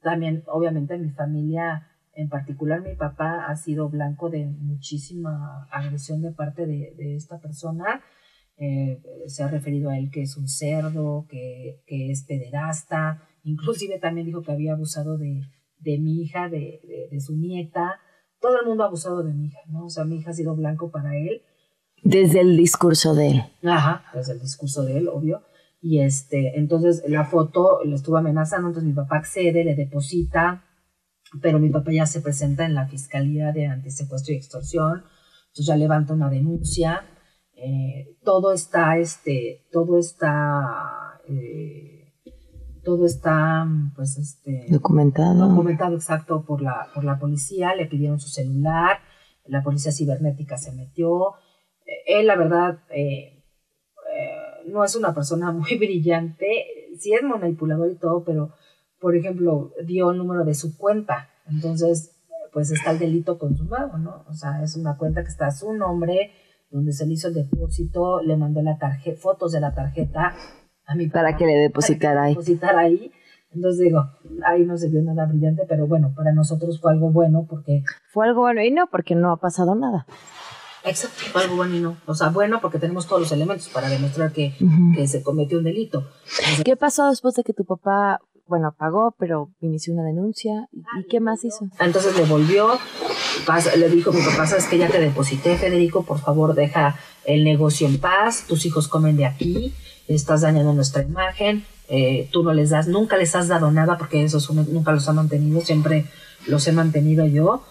[0.00, 6.32] También, obviamente, mi familia, en particular mi papá, ha sido blanco de muchísima agresión de
[6.32, 8.02] parte de, de esta persona.
[8.56, 13.98] Eh, se ha referido a él que es un cerdo, que, que es pederasta, inclusive
[13.98, 15.42] también dijo que había abusado de,
[15.80, 17.98] de mi hija, de, de, de, su nieta.
[18.40, 19.86] Todo el mundo ha abusado de mi hija, ¿no?
[19.86, 21.42] O sea, mi hija ha sido blanco para él.
[22.02, 23.42] Desde el discurso de él.
[23.64, 25.42] Ajá, desde el discurso de él, obvio.
[25.80, 30.63] Y este, entonces la foto le estuvo amenazando, entonces mi papá accede, le deposita,
[31.42, 35.04] pero mi papá ya se presenta en la Fiscalía de Antisecuestro y Extorsión,
[35.48, 37.04] entonces ya levanta una denuncia.
[37.56, 41.20] Eh, todo está, este, todo está...
[41.28, 42.04] Eh,
[42.84, 43.66] todo está
[43.96, 48.98] pues este documentado documentado exacto por la por la policía le pidieron su celular
[49.46, 51.32] la policía cibernética se metió
[52.06, 53.42] él la verdad eh,
[54.12, 56.46] eh, no es una persona muy brillante
[56.98, 58.52] sí es manipulador y todo pero
[59.04, 61.94] por ejemplo dio el número de su cuenta entonces
[62.54, 65.74] pues está el delito consumado no o sea es una cuenta que está a su
[65.74, 66.30] nombre
[66.70, 70.34] donde se le hizo el depósito le mandó la tarjeta fotos de la tarjeta
[70.86, 72.32] a mi para que le depositara ahí.
[72.34, 73.12] Depositar ahí.
[73.52, 74.04] Entonces digo,
[74.44, 77.84] ahí no se vio nada brillante, pero bueno, para nosotros fue algo bueno porque...
[78.12, 80.06] Fue algo bueno y no, porque no ha pasado nada.
[80.84, 81.96] Exacto, fue algo bueno y no.
[82.06, 84.96] O sea, bueno porque tenemos todos los elementos para demostrar que, uh -huh.
[84.96, 85.98] que se cometió un delito.
[86.40, 90.68] Entonces, ¿Qué pasó después de que tu papá, bueno, pagó, pero inició una denuncia?
[90.72, 91.68] ¿Y qué más hizo?
[91.80, 92.78] Entonces le volvió,
[93.76, 97.86] le dijo mi papá, sabes que ya te deposité, Federico, por favor deja el negocio
[97.86, 99.74] en paz, tus hijos comen de aquí
[100.08, 104.24] estás dañando nuestra imagen, eh, tú no les das, nunca les has dado nada porque
[104.24, 106.06] esos nunca los ha mantenido, siempre
[106.46, 107.64] los he mantenido yo.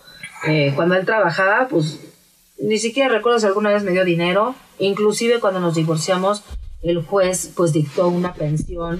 [0.47, 1.99] Eh, cuando él trabajaba, pues
[2.59, 6.43] ni siquiera recuerdo si alguna vez me dio dinero, inclusive cuando nos divorciamos,
[6.81, 8.99] el juez pues dictó una pensión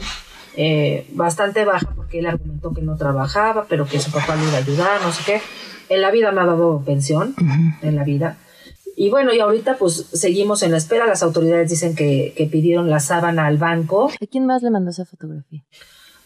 [0.56, 4.54] eh, bastante baja porque él argumentó que no trabajaba, pero que su papá le iba
[4.54, 5.42] a ayudar, no sé qué.
[5.90, 7.78] En la vida me ha dado pensión, uh -huh.
[7.82, 8.38] en la vida.
[8.96, 11.06] Y bueno, y ahorita pues seguimos en la espera.
[11.08, 14.12] Las autoridades dicen que, que pidieron la sábana al banco.
[14.22, 15.64] ¿A quién más le mandó esa fotografía?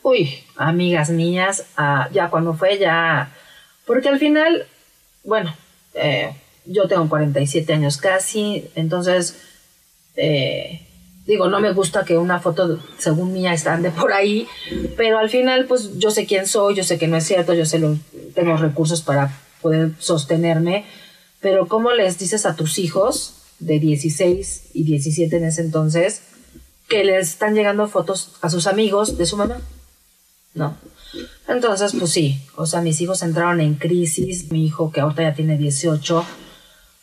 [0.04, 3.32] Uy, amigas mías, uh, ya cuando fue ya...
[3.86, 4.66] Porque al final,
[5.24, 5.54] bueno,
[5.94, 6.34] eh,
[6.66, 9.38] yo tengo 47 años casi, entonces,
[10.16, 10.87] eh,
[11.28, 14.48] digo, no me gusta que una foto, según mía, ande por ahí,
[14.96, 17.66] pero al final, pues yo sé quién soy, yo sé que no es cierto, yo
[17.66, 17.82] sé,
[18.34, 20.86] tengo recursos para poder sostenerme,
[21.42, 26.22] pero ¿cómo les dices a tus hijos de 16 y 17 en ese entonces
[26.88, 29.60] que les están llegando fotos a sus amigos de su mamá?
[30.54, 30.78] No.
[31.48, 35.34] Entonces, pues sí, o sea, mis hijos entraron en crisis, mi hijo que ahorita ya
[35.34, 36.26] tiene 18,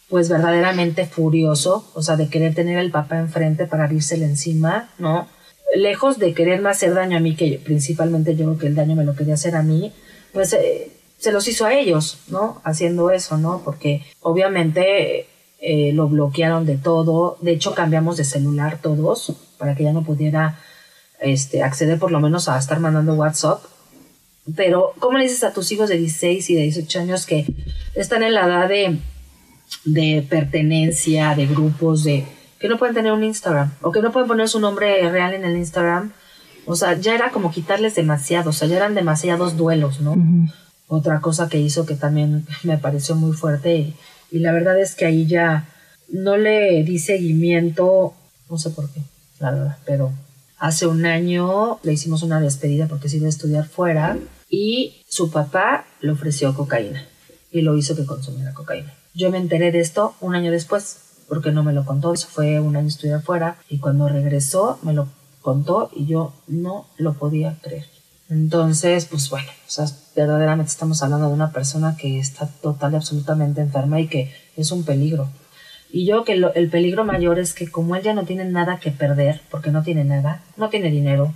[0.08, 5.28] pues verdaderamente furioso, o sea, de querer tener al papá enfrente para abrírsele encima, ¿no?
[5.74, 9.04] Lejos de quererme hacer daño a mí, que principalmente yo creo que el daño me
[9.04, 9.92] lo quería hacer a mí,
[10.32, 12.60] pues eh, se los hizo a ellos, ¿no?
[12.64, 13.62] Haciendo eso, ¿no?
[13.64, 15.26] Porque obviamente
[15.60, 20.04] eh, lo bloquearon de todo, de hecho cambiamos de celular todos para que ya no
[20.04, 20.60] pudiera
[21.20, 23.62] este, acceder por lo menos a estar mandando WhatsApp.
[24.54, 27.46] Pero, ¿cómo le dices a tus hijos de 16 y de 18 años que
[27.94, 28.98] están en la edad de,
[29.84, 32.26] de pertenencia, de grupos, de
[32.58, 35.44] que no pueden tener un Instagram o que no pueden poner su nombre real en
[35.44, 36.12] el Instagram?
[36.66, 40.16] O sea, ya era como quitarles demasiado, o sea, ya eran demasiados duelos, ¿no?
[40.88, 43.96] Otra cosa que hizo que también me pareció muy fuerte y,
[44.30, 45.68] y la verdad es que ahí ya
[46.08, 48.14] no le di seguimiento,
[48.48, 49.00] no sé por qué,
[49.40, 50.12] la verdad, pero
[50.64, 54.16] Hace un año le hicimos una despedida porque se iba a estudiar fuera
[54.48, 57.06] y su papá le ofreció cocaína
[57.50, 58.94] y lo hizo que consumiera cocaína.
[59.14, 60.98] Yo me enteré de esto un año después
[61.28, 62.12] porque no me lo contó.
[62.12, 65.08] Eso fue un año estudiar fuera y cuando regresó me lo
[65.40, 67.86] contó y yo no lo podía creer.
[68.28, 69.86] Entonces, pues bueno, o sea,
[70.16, 74.72] verdaderamente estamos hablando de una persona que está total y absolutamente enferma y que es
[74.72, 75.28] un peligro.
[75.92, 78.90] Y yo que el peligro mayor es que como él ya no tiene nada que
[78.90, 81.34] perder, porque no tiene nada, no tiene dinero,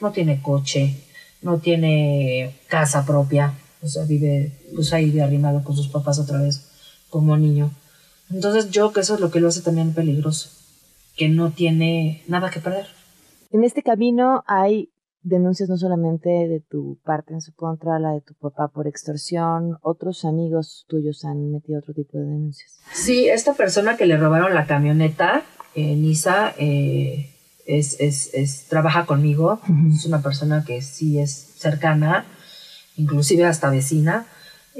[0.00, 1.04] no tiene coche,
[1.42, 3.52] no tiene casa propia,
[3.82, 6.67] o sea, vive pues ahí de arrimado con sus papás otra vez
[7.10, 7.70] como niño.
[8.30, 10.50] Entonces yo que eso es lo que lo hace también peligroso,
[11.16, 12.86] que no tiene nada que perder.
[13.50, 14.90] En este camino hay
[15.22, 19.78] denuncias no solamente de tu parte en su contra, la de tu papá por extorsión,
[19.82, 22.80] otros amigos tuyos han metido otro tipo de denuncias.
[22.92, 25.42] Sí, esta persona que le robaron la camioneta,
[25.74, 27.34] eh, Nisa, eh,
[27.66, 29.60] es, es, es, trabaja conmigo,
[29.94, 32.26] es una persona que sí es cercana,
[32.96, 34.26] inclusive hasta vecina.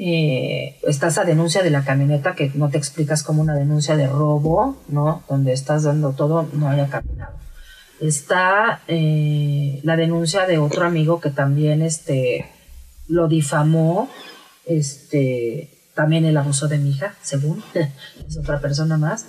[0.00, 4.06] Eh, está esa denuncia de la camioneta que no te explicas como una denuncia de
[4.06, 5.24] robo, ¿no?
[5.28, 7.38] Donde estás dando todo, no haya caminado
[8.00, 12.46] está eh, la denuncia de otro amigo que también este,
[13.08, 14.08] lo difamó,
[14.66, 17.62] este, también el abuso de mi hija, según,
[18.26, 19.26] es otra persona más.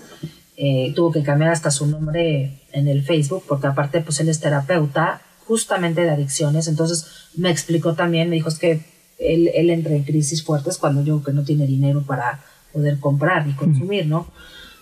[0.58, 4.42] Eh, tuvo que cambiar hasta su nombre en el Facebook, porque aparte pues él es
[4.42, 8.82] terapeuta justamente de adicciones, entonces me explicó también, me dijo es que
[9.20, 12.44] él, él entra en crisis fuertes cuando yo que no tiene dinero para
[12.74, 14.28] poder comprar y consumir, ¿no?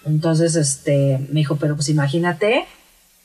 [0.05, 2.65] Entonces, este, me dijo, pero pues imagínate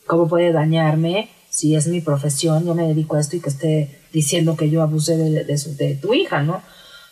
[0.06, 4.00] cómo puede dañarme si es mi profesión, yo me dedico a esto y que esté
[4.10, 6.62] diciendo que yo abuse de, de, tu hija, ¿no?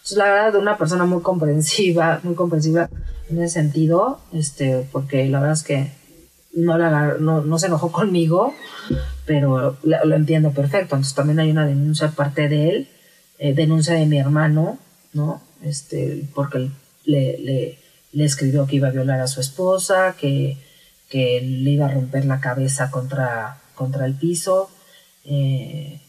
[0.03, 2.89] Es la verdad de una persona muy comprensiva, muy comprensiva
[3.29, 5.93] en ese sentido, este, porque la verdad es que
[6.55, 8.55] no, la, no, no se enojó conmigo,
[9.27, 10.97] pero lo, entiendo perfecto.
[10.97, 12.89] Entonces también hay una denuncia aparte de él,
[13.41, 14.79] eh, denuncia de mi hermano,
[15.13, 15.43] ¿no?
[15.65, 16.71] Este, porque
[17.05, 17.79] le, le,
[18.13, 20.57] le escribió que iba a violar a su esposa, que
[21.11, 24.71] que le iba a romper la cabeza contra, contra el piso.
[25.25, 26.01] Eh,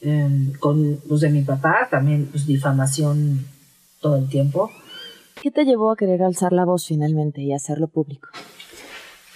[0.00, 3.46] em, con los de mi papá, también pues, difamación
[4.00, 4.70] todo el tiempo.
[5.42, 8.28] ¿Qué te llevó a querer alzar la voz finalmente y hacerlo público?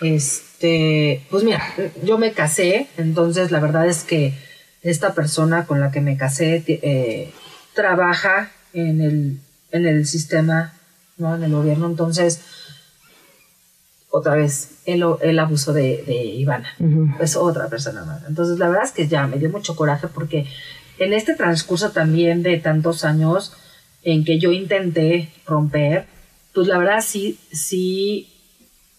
[0.01, 1.63] Este, pues mira,
[2.05, 4.35] yo me casé, entonces la verdad es que
[4.83, 7.33] esta persona con la que me casé eh,
[7.75, 10.75] trabaja en el, en el sistema,
[11.17, 11.35] ¿no?
[11.35, 12.41] en el gobierno, entonces
[14.11, 16.69] otra vez el, el abuso de, de Ivana.
[17.19, 18.23] Es otra persona más.
[18.29, 20.47] Entonces, la verdad es que ya me dio mucho coraje porque
[20.99, 23.55] en este transcurso también de tantos años
[24.03, 26.07] en que yo intenté romper,
[26.53, 28.29] pues la verdad sí, sí,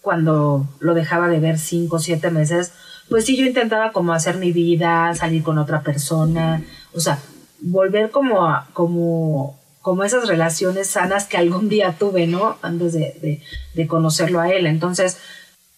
[0.00, 2.72] cuando lo dejaba de ver cinco o siete meses,
[3.08, 7.18] pues sí yo intentaba como hacer mi vida, salir con otra persona, o sea,
[7.60, 12.56] volver como a, como como esas relaciones sanas que algún día tuve, ¿no?
[12.62, 13.42] Antes de,
[13.74, 14.66] de, conocerlo a él.
[14.66, 15.18] Entonces,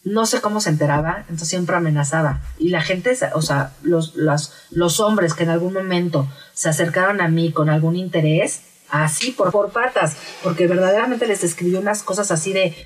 [0.05, 2.41] no sé cómo se enteraba, entonces siempre amenazaba.
[2.57, 7.21] Y la gente, o sea, los, los, los hombres que en algún momento se acercaron
[7.21, 8.61] a mí con algún interés,
[8.91, 12.77] así por, por patas, porque verdaderamente les escribió unas cosas así de,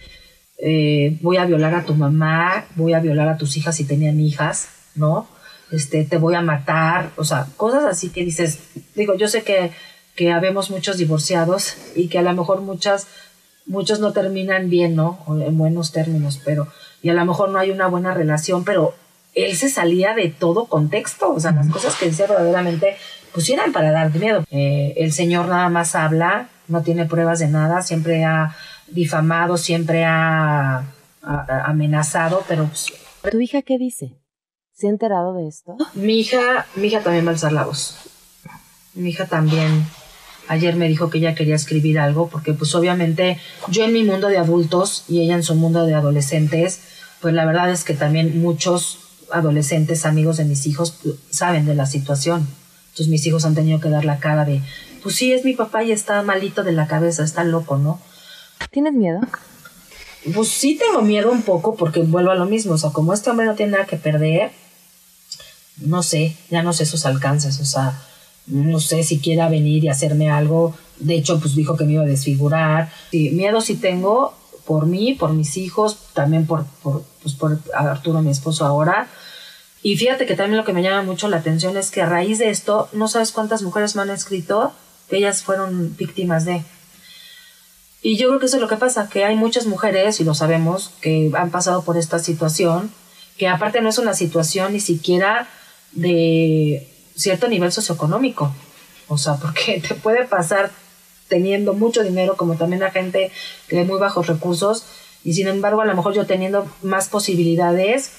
[0.63, 4.21] eh, voy a violar a tu mamá, voy a violar a tus hijas si tenían
[4.21, 5.29] hijas, ¿no?
[5.71, 8.59] Este, te voy a matar, o sea, cosas así que dices,
[8.95, 9.71] digo, yo sé que
[10.21, 13.07] que habemos muchos divorciados y que a lo mejor muchas,
[13.65, 15.19] muchos no terminan bien, ¿no?
[15.29, 16.69] en buenos términos, pero,
[17.01, 18.95] y a lo mejor no hay una buena relación, pero
[19.35, 22.97] él se salía de todo contexto, o sea, las cosas que decía verdaderamente,
[23.33, 24.45] pues eran para dar miedo.
[24.51, 28.55] Eh, el Señor nada más habla, no tiene pruebas de nada, siempre ha
[28.91, 30.85] difamado, siempre ha,
[31.23, 32.67] amenazado, pero...
[32.67, 32.87] Pues,
[33.31, 34.17] ¿Tu hija qué dice?
[34.73, 35.77] ¿Se ha enterado de esto?
[35.95, 37.97] Mi hija, mi hija también va a alzar la voz
[38.95, 39.85] Mi hija también
[40.51, 43.39] ayer me dijo que ella quería escribir algo, porque pues obviamente
[43.69, 46.81] yo en mi mundo de adultos y ella en su mundo de adolescentes,
[47.21, 48.99] pues la verdad es que también muchos
[49.31, 52.49] adolescentes, amigos de mis hijos, pues, saben de la situación.
[52.89, 54.61] Entonces mis hijos han tenido que dar la cara de,
[55.05, 58.01] pues sí, es mi papá y está malito de la cabeza, está loco, ¿no?
[58.71, 59.21] ¿Tienes miedo?
[60.35, 63.31] Pues sí tengo miedo un poco porque vuelvo a lo mismo, o sea, como este
[63.31, 64.53] hombre no tiene nada que perder,
[65.79, 68.01] no sé, ya no sé sus alcances, o sea,
[68.47, 72.03] no sé si quiera venir y hacerme algo, de hecho, pues dijo que me iba
[72.03, 74.35] a desfigurar, sí, miedo sí tengo
[74.67, 79.09] por mí, por mis hijos, también por, por, pues por Arturo, mi esposo ahora,
[79.83, 82.39] y fíjate que también lo que me llama mucho la atención es que a raíz
[82.39, 84.73] de esto, no sabes cuántas mujeres me han escrito
[85.09, 86.63] que ellas fueron víctimas de...
[88.03, 90.35] Y yo creo que eso es lo que pasa, que hay muchas mujeres, y lo
[90.35, 92.91] sabemos, que han pasado por esta situación,
[93.37, 95.49] que aparte no es una situación ni siquiera
[95.93, 98.53] de cierto nivel socioeconómico.
[99.09, 100.71] O sea, porque te puede pasar
[101.29, 103.31] teniendo mucho dinero, como también la gente
[103.69, 104.85] de muy bajos recursos,
[105.23, 108.13] y sin embargo, a lo mejor yo teniendo más posibilidades,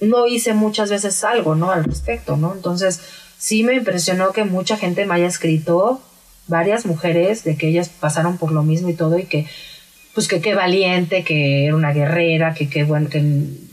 [0.00, 1.70] no hice muchas veces algo, ¿no?
[1.72, 2.52] Al respecto, ¿no?
[2.54, 3.00] Entonces,
[3.38, 6.00] sí me impresionó que mucha gente me haya escrito
[6.52, 9.46] varias mujeres de que ellas pasaron por lo mismo y todo y que
[10.14, 13.22] pues que qué valiente, que era una guerrera, que qué bueno, que,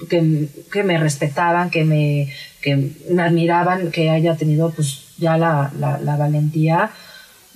[0.09, 5.71] que, que, me respetaban, que me, que me admiraban, que haya tenido pues ya la,
[5.77, 6.91] la, la valentía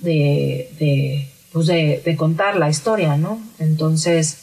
[0.00, 3.40] de, de, pues de, de, contar la historia, ¿no?
[3.58, 4.36] Entonces,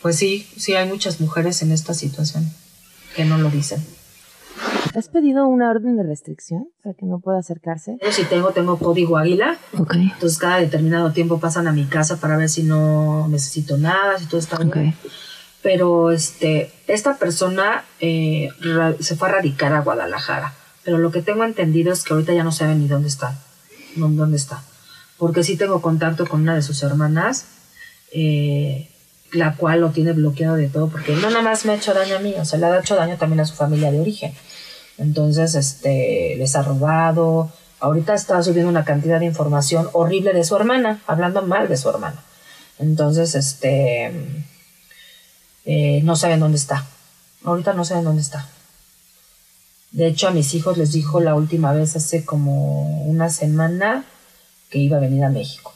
[0.00, 2.48] pues sí, sí hay muchas mujeres en esta situación
[3.16, 3.84] que no lo dicen.
[4.94, 7.98] ¿Has pedido una orden de restricción para que no pueda acercarse?
[8.10, 9.56] Sí tengo, tengo código águila.
[9.78, 9.94] Ok.
[9.94, 14.26] Entonces cada determinado tiempo pasan a mi casa para ver si no necesito nada, si
[14.26, 14.68] todo está bien.
[14.68, 15.10] Ok.
[15.62, 18.48] Pero este, esta persona eh,
[19.00, 20.54] se fue a radicar a Guadalajara.
[20.84, 23.38] Pero lo que tengo entendido es que ahorita ya no saben ni dónde está.
[23.96, 24.62] No, dónde está.
[25.16, 27.46] Porque sí tengo contacto con una de sus hermanas,
[28.12, 28.88] eh,
[29.32, 32.16] la cual lo tiene bloqueado de todo, porque no nada más me ha hecho daño
[32.16, 34.32] a mí, o sea, le ha hecho daño también a su familia de origen.
[34.98, 37.52] Entonces, este, les ha robado.
[37.80, 41.88] Ahorita está subiendo una cantidad de información horrible de su hermana, hablando mal de su
[41.90, 42.22] hermana.
[42.78, 44.12] Entonces, este,
[45.64, 46.86] eh, no saben dónde está.
[47.44, 48.48] Ahorita no saben dónde está.
[49.90, 54.04] De hecho, a mis hijos les dijo la última vez hace como una semana
[54.70, 55.74] que iba a venir a México.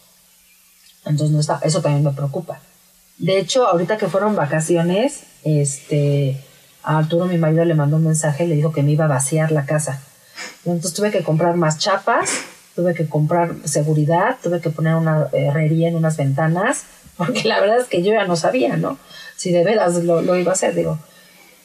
[1.04, 2.60] Entonces no está, eso también me preocupa.
[3.18, 6.42] De hecho, ahorita que fueron vacaciones, este,
[6.86, 9.08] a Arturo, mi marido, le mandó un mensaje y le dijo que me iba a
[9.08, 10.00] vaciar la casa.
[10.64, 12.30] Entonces tuve que comprar más chapas,
[12.76, 16.84] tuve que comprar seguridad, tuve que poner una herrería en unas ventanas,
[17.16, 18.98] porque la verdad es que yo ya no sabía, ¿no?
[19.36, 20.98] Si de veras lo, lo iba a hacer, digo.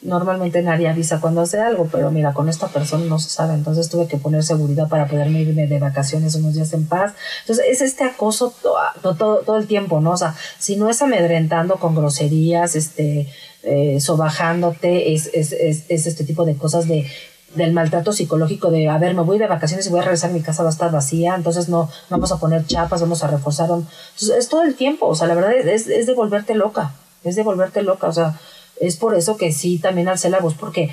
[0.04, 3.54] Normalmente nadie avisa cuando hace algo, pero mira, con esta persona no se sabe.
[3.54, 7.14] Entonces tuve que poner seguridad para poderme irme de vacaciones unos días en paz.
[7.42, 8.74] Entonces es este acoso to-
[9.04, 10.12] to- todo, todo el tiempo, ¿no?
[10.12, 13.28] O sea, si no es amedrentando con groserías, este,
[13.62, 17.08] eh, sobajándote, es, es, es, es este tipo de cosas de
[17.56, 20.40] del maltrato psicológico de, a ver, me voy de vacaciones y voy a regresar, mi
[20.42, 23.66] casa va a estar vacía, entonces no, vamos a poner chapas, vamos a reforzar.
[23.70, 26.94] Entonces es todo el tiempo, o sea, la verdad es, es de volverte loca,
[27.26, 28.40] es de volverte loca, o sea,
[28.82, 30.90] es por eso que sí también alcé la voz, porque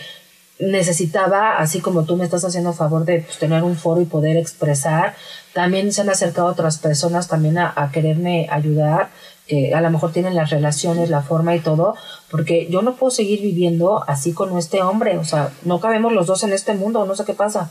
[0.60, 4.36] necesitaba, así como tú me estás haciendo favor de pues, tener un foro y poder
[4.36, 5.14] expresar,
[5.54, 9.10] también se han acercado otras personas también a, a quererme ayudar,
[9.46, 11.94] que a lo mejor tienen las relaciones, la forma y todo,
[12.30, 16.26] porque yo no puedo seguir viviendo así con este hombre, o sea, no cabemos los
[16.26, 17.70] dos en este mundo, no sé qué pasa,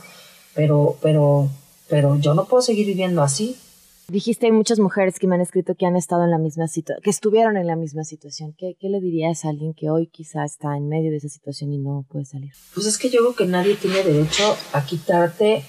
[0.56, 1.50] pero, pero,
[1.88, 3.56] pero yo no puedo seguir viviendo así.
[4.10, 7.04] Dijiste hay muchas mujeres que me han escrito que han estado en la misma situación,
[7.04, 8.56] que estuvieron en la misma situación.
[8.58, 11.74] ¿Qué, ¿Qué le dirías a alguien que hoy quizá está en medio de esa situación
[11.74, 12.54] y no puede salir?
[12.74, 15.66] Pues es que yo creo que nadie tiene derecho a quitarte.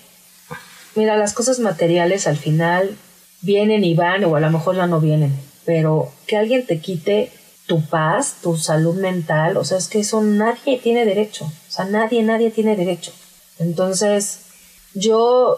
[0.94, 2.96] Mira, las cosas materiales al final
[3.40, 5.32] vienen y van, o a lo mejor ya no vienen,
[5.64, 7.32] pero que alguien te quite
[7.66, 11.44] tu paz, tu salud mental, o sea, es que eso nadie tiene derecho.
[11.44, 13.10] O sea, nadie, nadie tiene derecho.
[13.58, 14.42] Entonces,
[14.94, 15.56] yo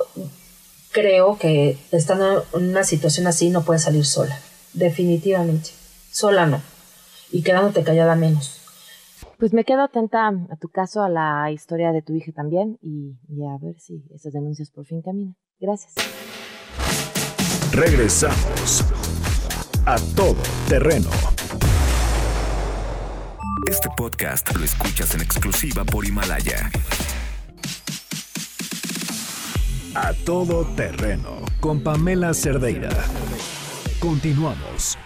[0.93, 4.39] creo que estando en una situación así no puedes salir sola.
[4.73, 5.71] Definitivamente.
[6.11, 6.61] Sola no.
[7.31, 8.57] Y quedándote callada menos.
[9.39, 13.17] Pues me quedo atenta a tu caso, a la historia de tu hija también y,
[13.29, 15.37] y a ver si esas denuncias por fin caminan.
[15.59, 15.95] Gracias.
[17.73, 18.85] Regresamos
[19.87, 20.37] a todo
[20.69, 21.09] terreno.
[23.67, 26.71] Este podcast lo escuchas en exclusiva por Himalaya.
[29.95, 32.91] A todo terreno con Pamela Cerdeira.
[33.99, 34.97] Continuamos.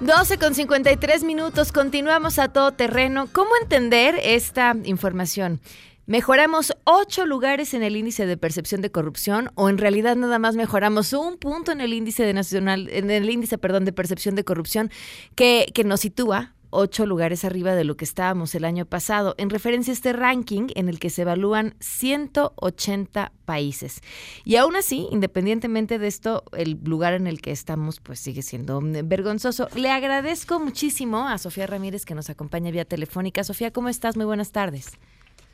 [0.00, 3.28] 12 con 53 minutos, continuamos a todo terreno.
[3.32, 5.60] ¿Cómo entender esta información?
[6.06, 10.56] ¿Mejoramos ocho lugares en el índice de percepción de corrupción o en realidad nada más
[10.56, 14.42] mejoramos un punto en el índice de nacional, en el índice, perdón, de percepción de
[14.42, 14.90] corrupción
[15.36, 19.50] que, que nos sitúa ocho lugares arriba de lo que estábamos el año pasado, en
[19.50, 24.00] referencia a este ranking en el que se evalúan 180 países.
[24.44, 28.80] Y aún así, independientemente de esto, el lugar en el que estamos pues sigue siendo
[28.82, 29.68] vergonzoso.
[29.76, 33.44] Le agradezco muchísimo a Sofía Ramírez que nos acompaña vía telefónica.
[33.44, 34.16] Sofía, ¿cómo estás?
[34.16, 34.98] Muy buenas tardes.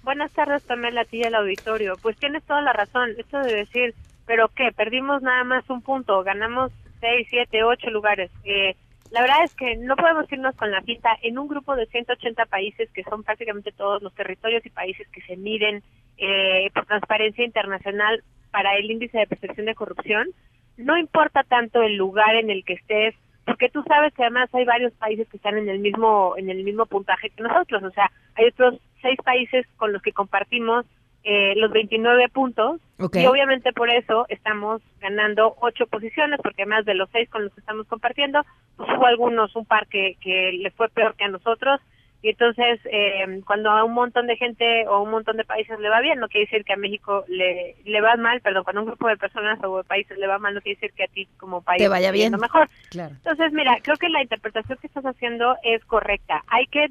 [0.03, 1.97] Buenas tardes, Pamela, a ti y al auditorio.
[2.01, 3.11] Pues tienes toda la razón.
[3.19, 3.95] Esto de decir,
[4.27, 4.73] ¿pero qué?
[4.73, 8.31] Perdimos nada más un punto, ganamos seis, siete, ocho lugares.
[8.45, 8.77] Eh,
[9.11, 12.45] la verdad es que no podemos irnos con la pinta en un grupo de 180
[12.47, 15.83] países que son prácticamente todos los territorios y países que se miden
[16.19, 20.29] eh, por transparencia internacional para el índice de percepción de corrupción.
[20.77, 23.15] No importa tanto el lugar en el que estés,
[23.47, 26.63] porque tú sabes que además hay varios países que están en el mismo en el
[26.65, 30.87] mismo puntaje que nosotros, o sea, hay otros seis países con los que compartimos
[31.25, 32.81] eh, los 29 puntos.
[32.99, 37.53] Y obviamente por eso estamos ganando ocho posiciones porque además de los seis con los
[37.53, 38.41] que estamos compartiendo
[38.77, 41.81] pues hubo algunos un par que, que le fue peor que a nosotros.
[42.23, 45.89] Y entonces eh, cuando a un montón de gente o un montón de países le
[45.89, 48.89] va bien no quiere decir que a México le, le va mal perdón cuando un
[48.89, 51.29] grupo de personas o de países le va mal no quiere decir que a ti
[51.37, 52.33] como país te vaya bien.
[52.41, 52.69] mejor.
[52.91, 53.15] Claro.
[53.15, 56.43] entonces mira creo que la interpretación que estás haciendo es correcta.
[56.49, 56.89] Hay que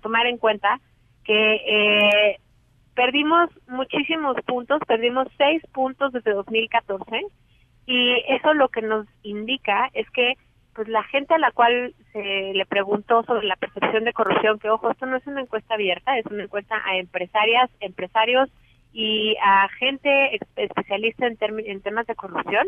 [0.00, 0.80] tomar en cuenta
[1.24, 2.38] que eh,
[2.94, 7.26] perdimos muchísimos puntos, perdimos seis puntos desde 2014
[7.86, 10.34] y eso lo que nos indica es que
[10.74, 14.70] pues la gente a la cual se le preguntó sobre la percepción de corrupción, que
[14.70, 18.50] ojo, esto no es una encuesta abierta, es una encuesta a empresarias, empresarios
[18.92, 22.66] y a gente especialista en, en temas de corrupción,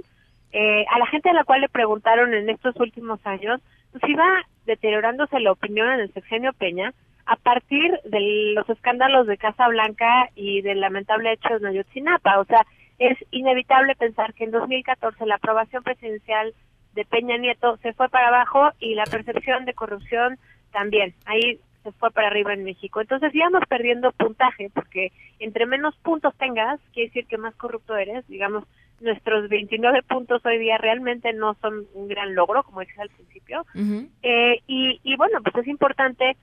[0.53, 3.61] eh, a la gente a la cual le preguntaron en estos últimos años,
[3.93, 4.27] pues iba
[4.65, 6.95] deteriorándose la opinión en el sexenio Peña,
[7.27, 12.39] a partir de los escándalos de Casa Blanca y del lamentable hecho de Ayotzinapa.
[12.39, 12.64] O sea,
[12.99, 16.55] es inevitable pensar que en 2014 la aprobación presidencial
[16.95, 20.39] de Peña Nieto se fue para abajo y la percepción de corrupción
[20.72, 21.14] también.
[21.27, 23.01] Ahí se fue para arriba en México.
[23.01, 28.27] Entonces íbamos perdiendo puntaje porque entre menos puntos tengas, quiere decir que más corrupto eres.
[28.29, 28.64] Digamos,
[29.01, 33.66] nuestros 29 puntos hoy día realmente no son un gran logro, como decía al principio.
[34.22, 36.37] eh, y, y bueno, pues es importante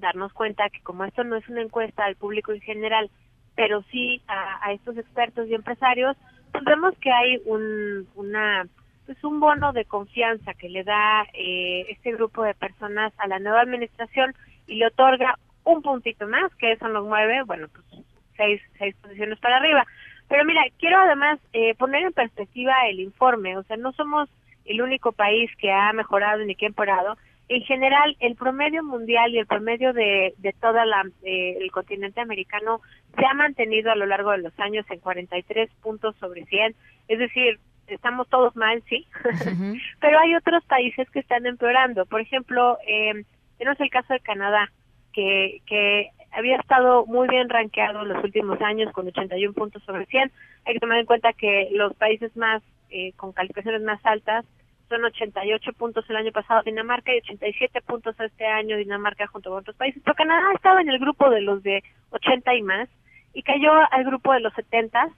[0.00, 3.10] darnos cuenta que como esto no es una encuesta al público en general,
[3.54, 6.16] pero sí a, estos expertos y empresarios,
[6.52, 8.66] pues vemos que hay un, una,
[9.06, 13.38] pues un bono de confianza que le da eh, este grupo de personas a la
[13.38, 14.34] nueva administración
[14.66, 18.04] y le otorga un puntito más, que eso nos mueve, bueno, pues
[18.36, 19.84] seis, seis posiciones para arriba.
[20.28, 24.28] Pero mira, quiero además eh, poner en perspectiva el informe, o sea, no somos
[24.64, 27.16] el único país que ha mejorado ni que ha empeorado,
[27.50, 32.20] en general el promedio mundial y el promedio de, de toda la eh, el continente
[32.20, 32.80] americano
[33.18, 36.76] se ha mantenido a lo largo de los años en 43 puntos sobre 100
[37.08, 39.04] es decir estamos todos mal sí.
[40.00, 42.06] Pero hay otros países que están empeorando.
[42.06, 43.24] Por ejemplo eh,
[43.58, 44.70] tenemos el caso de Canadá
[45.12, 50.06] que que había estado muy bien rankeado en los últimos años con 81 puntos sobre
[50.06, 50.30] 100
[50.66, 54.44] hay que tomar en cuenta que los países más eh, con calificaciones más altas
[54.90, 59.60] son 88 puntos el año pasado Dinamarca y 87 puntos este año Dinamarca junto con
[59.60, 60.02] otros países.
[60.04, 62.88] Pero Canadá estaba en el grupo de los de 80 y más
[63.32, 65.08] y cayó al grupo de los 70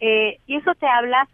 [0.00, 1.28] eh, y eso te habla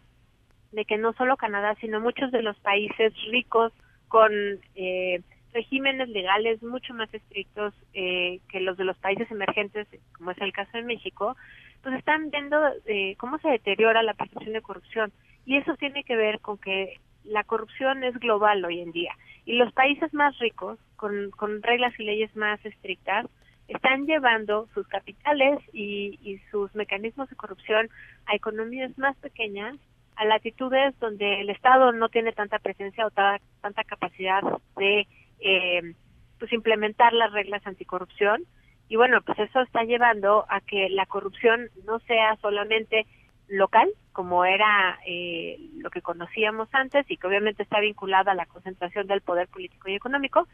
[0.73, 3.71] de que no solo Canadá, sino muchos de los países ricos
[4.09, 4.31] con
[4.75, 5.21] eh,
[5.53, 10.53] regímenes legales mucho más estrictos eh, que los de los países emergentes, como es el
[10.53, 11.35] caso de México,
[11.81, 15.11] pues están viendo eh, cómo se deteriora la percepción de corrupción.
[15.45, 19.13] Y eso tiene que ver con que la corrupción es global hoy en día
[19.45, 23.25] y los países más ricos, con, con reglas y leyes más estrictas,
[23.69, 27.89] están llevando sus capitales y, y sus mecanismos de corrupción
[28.25, 29.77] a economías más pequeñas,
[30.17, 34.41] a latitudes donde el Estado no tiene tanta presencia o tanta capacidad
[34.77, 35.07] de
[35.39, 35.93] eh,
[36.39, 38.43] pues implementar las reglas anticorrupción.
[38.89, 43.05] Y bueno, pues eso está llevando a que la corrupción no sea solamente
[43.47, 48.45] local, como era eh, lo que conocíamos antes y que obviamente está vinculada a la
[48.45, 50.47] concentración del poder político y económico,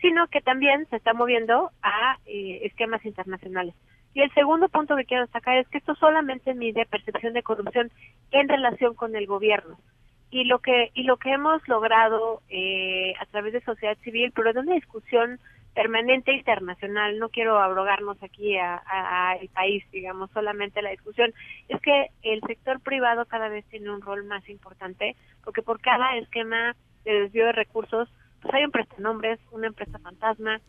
[0.00, 3.74] sino que también se está moviendo a eh, esquemas internacionales.
[4.14, 7.90] Y el segundo punto que quiero destacar es que esto solamente mide percepción de corrupción
[8.30, 9.78] en relación con el gobierno.
[10.30, 14.52] Y lo que y lo que hemos logrado eh, a través de sociedad civil, pero
[14.52, 15.38] de una discusión
[15.76, 21.34] permanente internacional, no quiero abrogarnos aquí a, el país, digamos, solamente la discusión,
[21.68, 26.16] es que el sector privado cada vez tiene un rol más importante, porque por cada
[26.16, 26.74] esquema
[27.04, 28.08] de desvío de recursos,
[28.40, 30.62] pues hay un prestanombres, una empresa fantasma,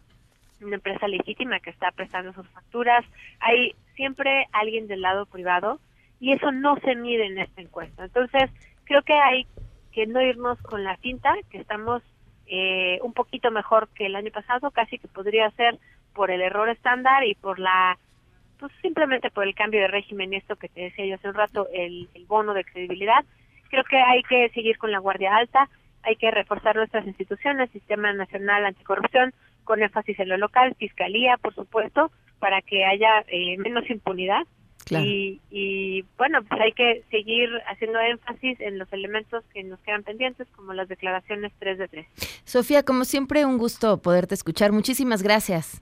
[0.59, 3.05] una empresa legítima que está prestando sus facturas,
[3.39, 5.79] hay siempre alguien del lado privado
[6.19, 8.03] y eso no se mide en esta encuesta.
[8.03, 8.51] Entonces,
[8.83, 9.47] creo que hay
[9.93, 12.03] que no irnos con la cinta, que estamos
[12.47, 15.77] eh, un poquito mejor que el año pasado, casi que podría ser
[16.13, 17.97] por el error estándar y por la,
[18.59, 21.67] pues simplemente por el cambio de régimen, esto que te decía yo hace un rato,
[21.73, 23.23] el, el bono de credibilidad.
[23.69, 25.69] Creo que hay que seguir con la guardia alta,
[26.03, 29.33] hay que reforzar nuestras instituciones, Sistema Nacional Anticorrupción,
[29.63, 34.43] con énfasis en lo local, Fiscalía, por supuesto, para que haya eh, menos impunidad.
[34.89, 40.03] Y, y bueno, pues hay que seguir haciendo énfasis en los elementos que nos quedan
[40.03, 42.07] pendientes, como las declaraciones 3 de 3.
[42.45, 44.71] Sofía, como siempre, un gusto poderte escuchar.
[44.71, 45.81] Muchísimas gracias.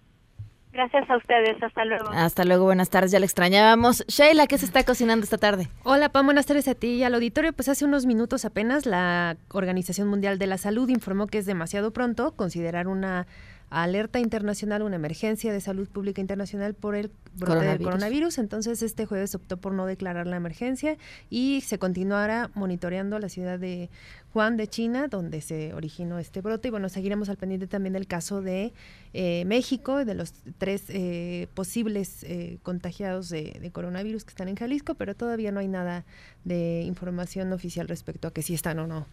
[0.76, 2.10] Gracias a ustedes, hasta luego.
[2.10, 4.04] Hasta luego, buenas tardes, ya la extrañábamos.
[4.08, 5.70] Sheila, ¿qué se está cocinando esta tarde?
[5.84, 7.54] Hola, Pam, buenas tardes a ti y al auditorio.
[7.54, 11.93] Pues hace unos minutos apenas la Organización Mundial de la Salud informó que es demasiado
[11.93, 13.26] pronto considerar una
[13.70, 18.38] alerta internacional, una emergencia de salud pública internacional por el brote del coronavirus.
[18.38, 20.97] Entonces, este jueves optó por no declarar la emergencia
[21.30, 23.89] y se continuará monitoreando la ciudad de
[24.34, 26.68] Juan de China, donde se originó este brote.
[26.68, 28.74] Y bueno, seguiremos al pendiente también del caso de
[29.13, 34.55] eh, México, de los tres eh, posibles eh, contagiados de, de, coronavirus que están en
[34.55, 36.05] Jalisco, pero todavía no hay nada
[36.43, 39.07] de información oficial respecto a que si están o no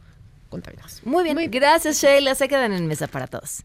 [0.49, 1.01] contaminados.
[1.05, 2.35] Muy bien, Muy gracias Sheila.
[2.35, 3.65] Se quedan en mesa para todos.